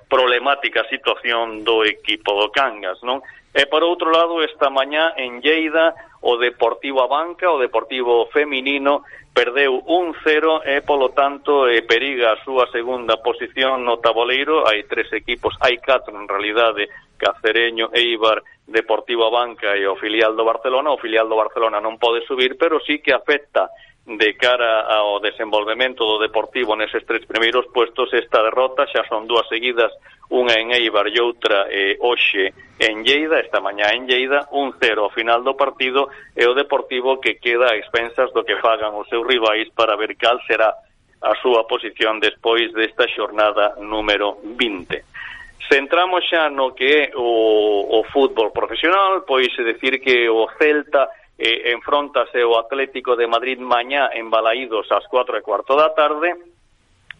[0.06, 3.26] problemática situación do equipo do Cangas, non?
[3.50, 9.02] E por outro lado, esta mañá en Lleida o Deportivo Abanca, o Deportivo Feminino
[9.34, 14.70] perdeu un 0 e polo tanto e periga a súa segunda posición no taboleiro.
[14.70, 20.46] Hai tres equipos, hai catro en realidade, Cacereño, Eibar, Deportivo Abanca e o filial do
[20.46, 20.94] Barcelona.
[20.94, 23.74] O filial do Barcelona non pode subir, pero sí que afecta
[24.08, 29.44] de cara ao desenvolvemento do Deportivo neses tres primeiros puestos esta derrota xa son dúas
[29.52, 29.92] seguidas
[30.32, 35.12] unha en Eibar e outra eh, hoxe en Lleida, esta mañá en Lleida un cero
[35.12, 39.12] ao final do partido e o Deportivo que queda a expensas do que fagan os
[39.12, 46.24] seus rivais para ver cal será a súa posición despois desta xornada número 20 Centramos
[46.32, 52.44] xa no que é o, o fútbol profesional, pois decir que o Celta eh, enfrontase
[52.44, 56.34] o Atlético de Madrid mañá en Balaídos ás 4 e cuarto da tarde.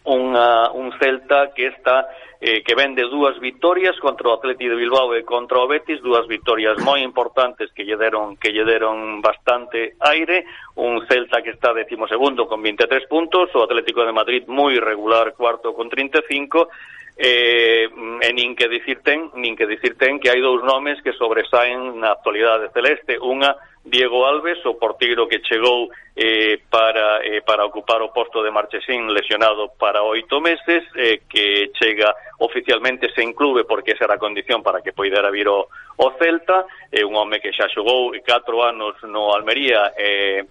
[0.08, 2.08] Unha, un Celta que está
[2.40, 6.26] eh, que vende dúas victorias contra o Atlético de Bilbao e contra o Betis, dúas
[6.30, 10.46] victorias moi importantes que lle deron que lle deron bastante aire,
[10.78, 15.74] un Celta que está decimosegundo con 23 puntos, o Atlético de Madrid moi regular, cuarto
[15.74, 16.70] con 35,
[17.18, 21.02] eh, mm, e nin que dicir ten, nin que dicir ten que hai dous nomes
[21.02, 23.50] que sobresaen na actualidade celeste, unha
[23.90, 29.08] Diego Alves, o porteiro que chegou eh, para, eh, para ocupar o posto de Marchesín
[29.12, 34.62] lesionado para oito meses, eh, que chega oficialmente sen clube porque esa era a condición
[34.62, 35.66] para que poidera vir o,
[35.96, 40.46] o Celta, eh, un home que xa xogou catro anos no Almería eh,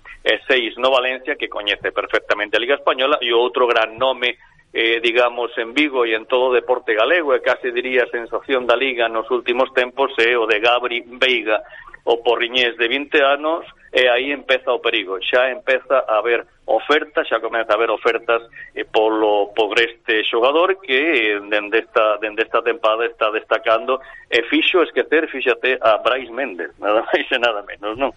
[0.48, 4.36] seis no Valencia, que coñece perfectamente a Liga Española, e outro gran nome
[4.74, 8.76] eh, digamos, en Vigo e en todo o deporte galego, e case diría sensación da
[8.76, 11.64] Liga nos últimos tempos, é eh, o de Gabri Veiga,
[12.08, 15.20] o porriñés de 20 anos e aí empeza o perigo.
[15.20, 18.44] Xa empeza a haber ofertas, xa comeza a haber ofertas
[18.76, 24.00] eh, polo por este xogador que eh, dende esta, dende esta tempada está destacando
[24.32, 28.16] e fixo esquecer, fíxate, a Brais Méndez, nada máis e nada menos, non?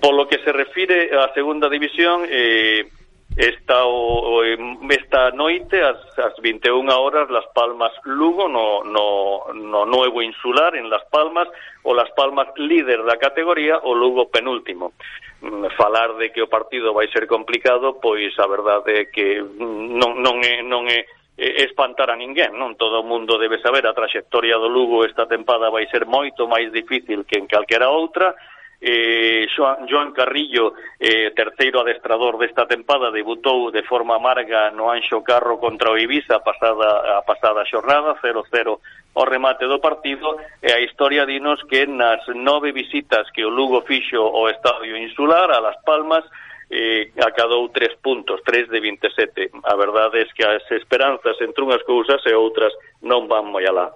[0.00, 2.88] Polo que se refire á segunda división, eh,
[3.36, 4.42] Esta, o,
[4.90, 10.90] esta noite, ás, ás 21 horas, Las Palmas Lugo, no, no, no Nuevo Insular, en
[10.90, 11.48] Las Palmas,
[11.84, 14.92] o Las Palmas líder da categoría, o Lugo penúltimo.
[15.40, 20.20] Mm, falar de que o partido vai ser complicado, pois a verdade é que non,
[20.20, 21.06] non é, non é
[21.40, 22.76] espantar a ninguén, non?
[22.76, 26.68] Todo o mundo debe saber a traxectoria do Lugo esta tempada vai ser moito máis
[26.68, 28.36] difícil que en calquera outra,
[28.80, 35.60] eh, Joan Carrillo, eh, terceiro adestrador desta tempada, debutou de forma amarga no Anxo Carro
[35.60, 38.80] contra o Ibiza a pasada, a pasada xornada, 0-0
[39.12, 43.82] o remate do partido, e a historia dinos que nas nove visitas que o Lugo
[43.82, 46.24] fixo ao Estadio Insular, a Las Palmas,
[46.70, 49.50] eh, acadou tres puntos, tres de 27.
[49.64, 52.72] A verdade é que as esperanzas entre unhas cousas e outras
[53.02, 53.90] non van moi alá.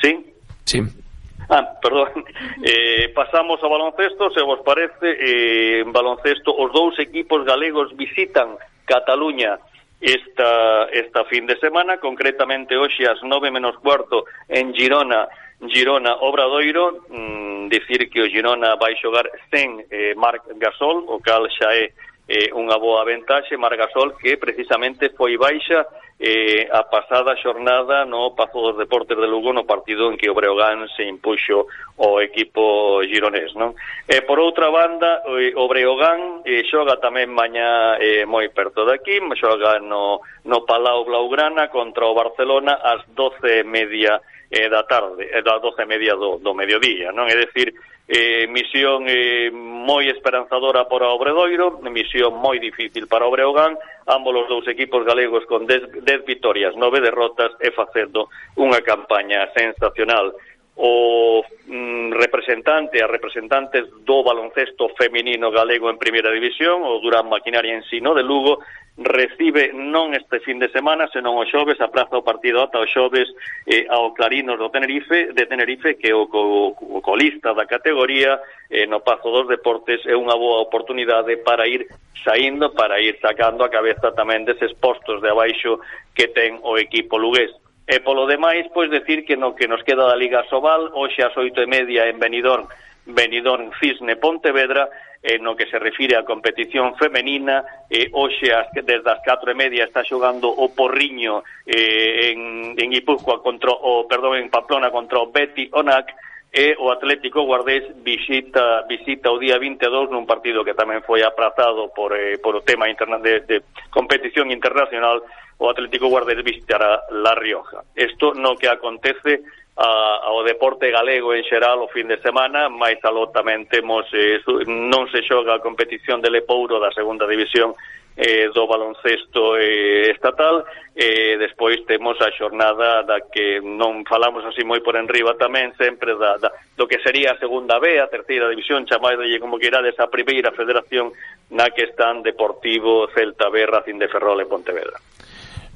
[0.00, 0.32] Sí?
[0.64, 1.01] Sí.
[1.48, 2.24] Ah, perdón.
[2.64, 8.54] Eh, pasamos ao baloncesto, se vos parece, eh, en baloncesto os dous equipos galegos visitan
[8.86, 9.58] Cataluña
[10.00, 15.26] esta, esta fin de semana, concretamente hoxe ás 9 menos cuarto en Girona,
[15.70, 21.46] Girona Obradoiro, mm, dicir que o Girona vai xogar sen eh, Marc Gasol, o cal
[21.50, 21.90] xa é
[22.28, 25.86] eh, unha boa ventaxe, Margasol, que precisamente foi baixa
[26.22, 30.34] eh, a pasada xornada no Pazo dos Deportes de Lugo no partido en que o
[30.38, 31.66] Breogán se impuxo
[31.98, 33.50] o equipo gironés.
[33.58, 33.74] Non?
[34.06, 38.86] E eh, por outra banda, eh, o Breogán eh, xoga tamén mañá eh, moi perto
[38.86, 44.22] de aquí, xoga no, no Palau Blaugrana contra o Barcelona ás 12 e media
[44.52, 47.24] eh, da tarde, eh, das doce e media do, do mediodía, non?
[47.24, 47.72] É dicir,
[48.04, 54.44] eh, misión eh, moi esperanzadora para o Obradoiro, misión moi difícil para o Breogán, ambos
[54.44, 58.28] os dous equipos galegos con 10 victorias, nove derrotas e facendo
[58.60, 60.36] unha campaña sensacional
[60.76, 67.76] o mm, representante a representantes do baloncesto feminino galego en primeira división, o Durán Maquinaria
[67.76, 68.64] en Sino de Lugo,
[68.96, 73.24] recibe non este fin de semana, senón o xoves, apraza o partido ata o xoves
[73.64, 78.36] eh, ao Clarinos do Tenerife, de Tenerife, que é o, o colista da categoría,
[78.68, 81.88] eh, no Pazo dos Deportes, é unha boa oportunidade para ir
[82.20, 85.80] saindo, para ir sacando a cabeza tamén deses postos de abaixo
[86.12, 87.61] que ten o equipo lugués.
[87.86, 91.34] E polo demais, pois decir que no que nos queda da Liga Sobal, hoxe ás
[91.34, 92.70] oito e media en Benidorm,
[93.06, 94.86] Benidorm Cisne Pontevedra,
[95.22, 99.58] eh, no que se refire á competición femenina, eh, hoxe as, desde as 4 e
[99.58, 105.18] media está xogando o Porriño eh, en, en Ipuzcoa contra o, perdón, en Pamplona contra
[105.18, 106.14] o Betty Onac,
[106.52, 111.88] e o Atlético Guardés visita visita o día 22 nun partido que tamén foi aprazado
[111.96, 115.24] por, eh, por o tema de, de competición internacional
[115.56, 117.80] o Atlético Guardés visitará La Rioja.
[117.96, 119.40] Isto no que acontece
[119.80, 124.44] a, ao deporte galego en xeral o fin de semana, máis aló tamén temos eh,
[124.68, 127.72] non se xoga a competición de Lepouro da segunda división
[128.16, 134.44] eh, do baloncesto eh, estatal e eh, despois temos a xornada da que non falamos
[134.44, 138.12] así moi por enriba tamén sempre da, da, do que sería a segunda B, a
[138.12, 141.16] terceira división chamáidolle como que queirades a primeira federación
[141.48, 145.00] na que están Deportivo, Celta B, Racing de Ferrol e Pontevedra.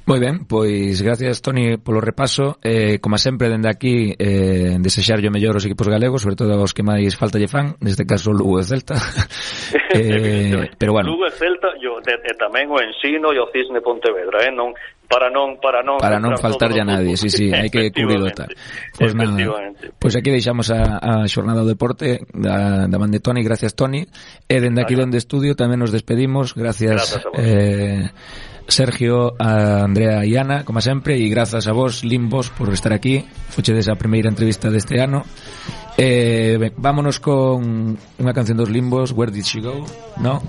[0.07, 5.27] Moi ben, pois gracias Toni polo repaso eh, Como sempre dende aquí eh, Desexar yo
[5.27, 8.55] mellor os equipos galegos Sobre todo aos que máis falta lle fan Neste caso Lugo
[8.55, 8.95] e Celta
[9.91, 13.83] eh, Pero bueno Lugo e Celta yo, e, e tamén o Ensino e o Cisne
[13.83, 14.51] Pontevedra eh?
[14.55, 14.71] non,
[15.11, 18.51] para non para non para non faltar ya nadie, sí, sí, hai que cubrir tal.
[18.95, 19.35] Pois pues nada.
[19.35, 23.75] Pois pues aquí deixamos a, a xornada do deporte da, da man de Toni, gracias
[23.75, 24.03] Toni.
[24.47, 28.07] E dende aquí donde estudio tamén nos despedimos, gracias, gracias eh
[28.67, 33.25] Sergio, a Andrea e Ana, como sempre, e grazas a vos, Limbos, por estar aquí.
[33.49, 35.23] Fochedes a primeira entrevista deste ano.
[35.97, 39.81] Eh, vámonos con unha canción dos Limbos, Where Did She Go,
[40.21, 40.45] no?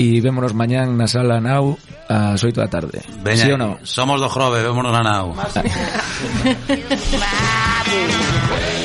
[0.00, 1.76] E vémonos mañán na sala Nau
[2.08, 3.04] ás 8 da tarde.
[3.20, 3.76] Veña, sí ou no?
[3.84, 5.36] Somos do Jrove, vémonos na Nau.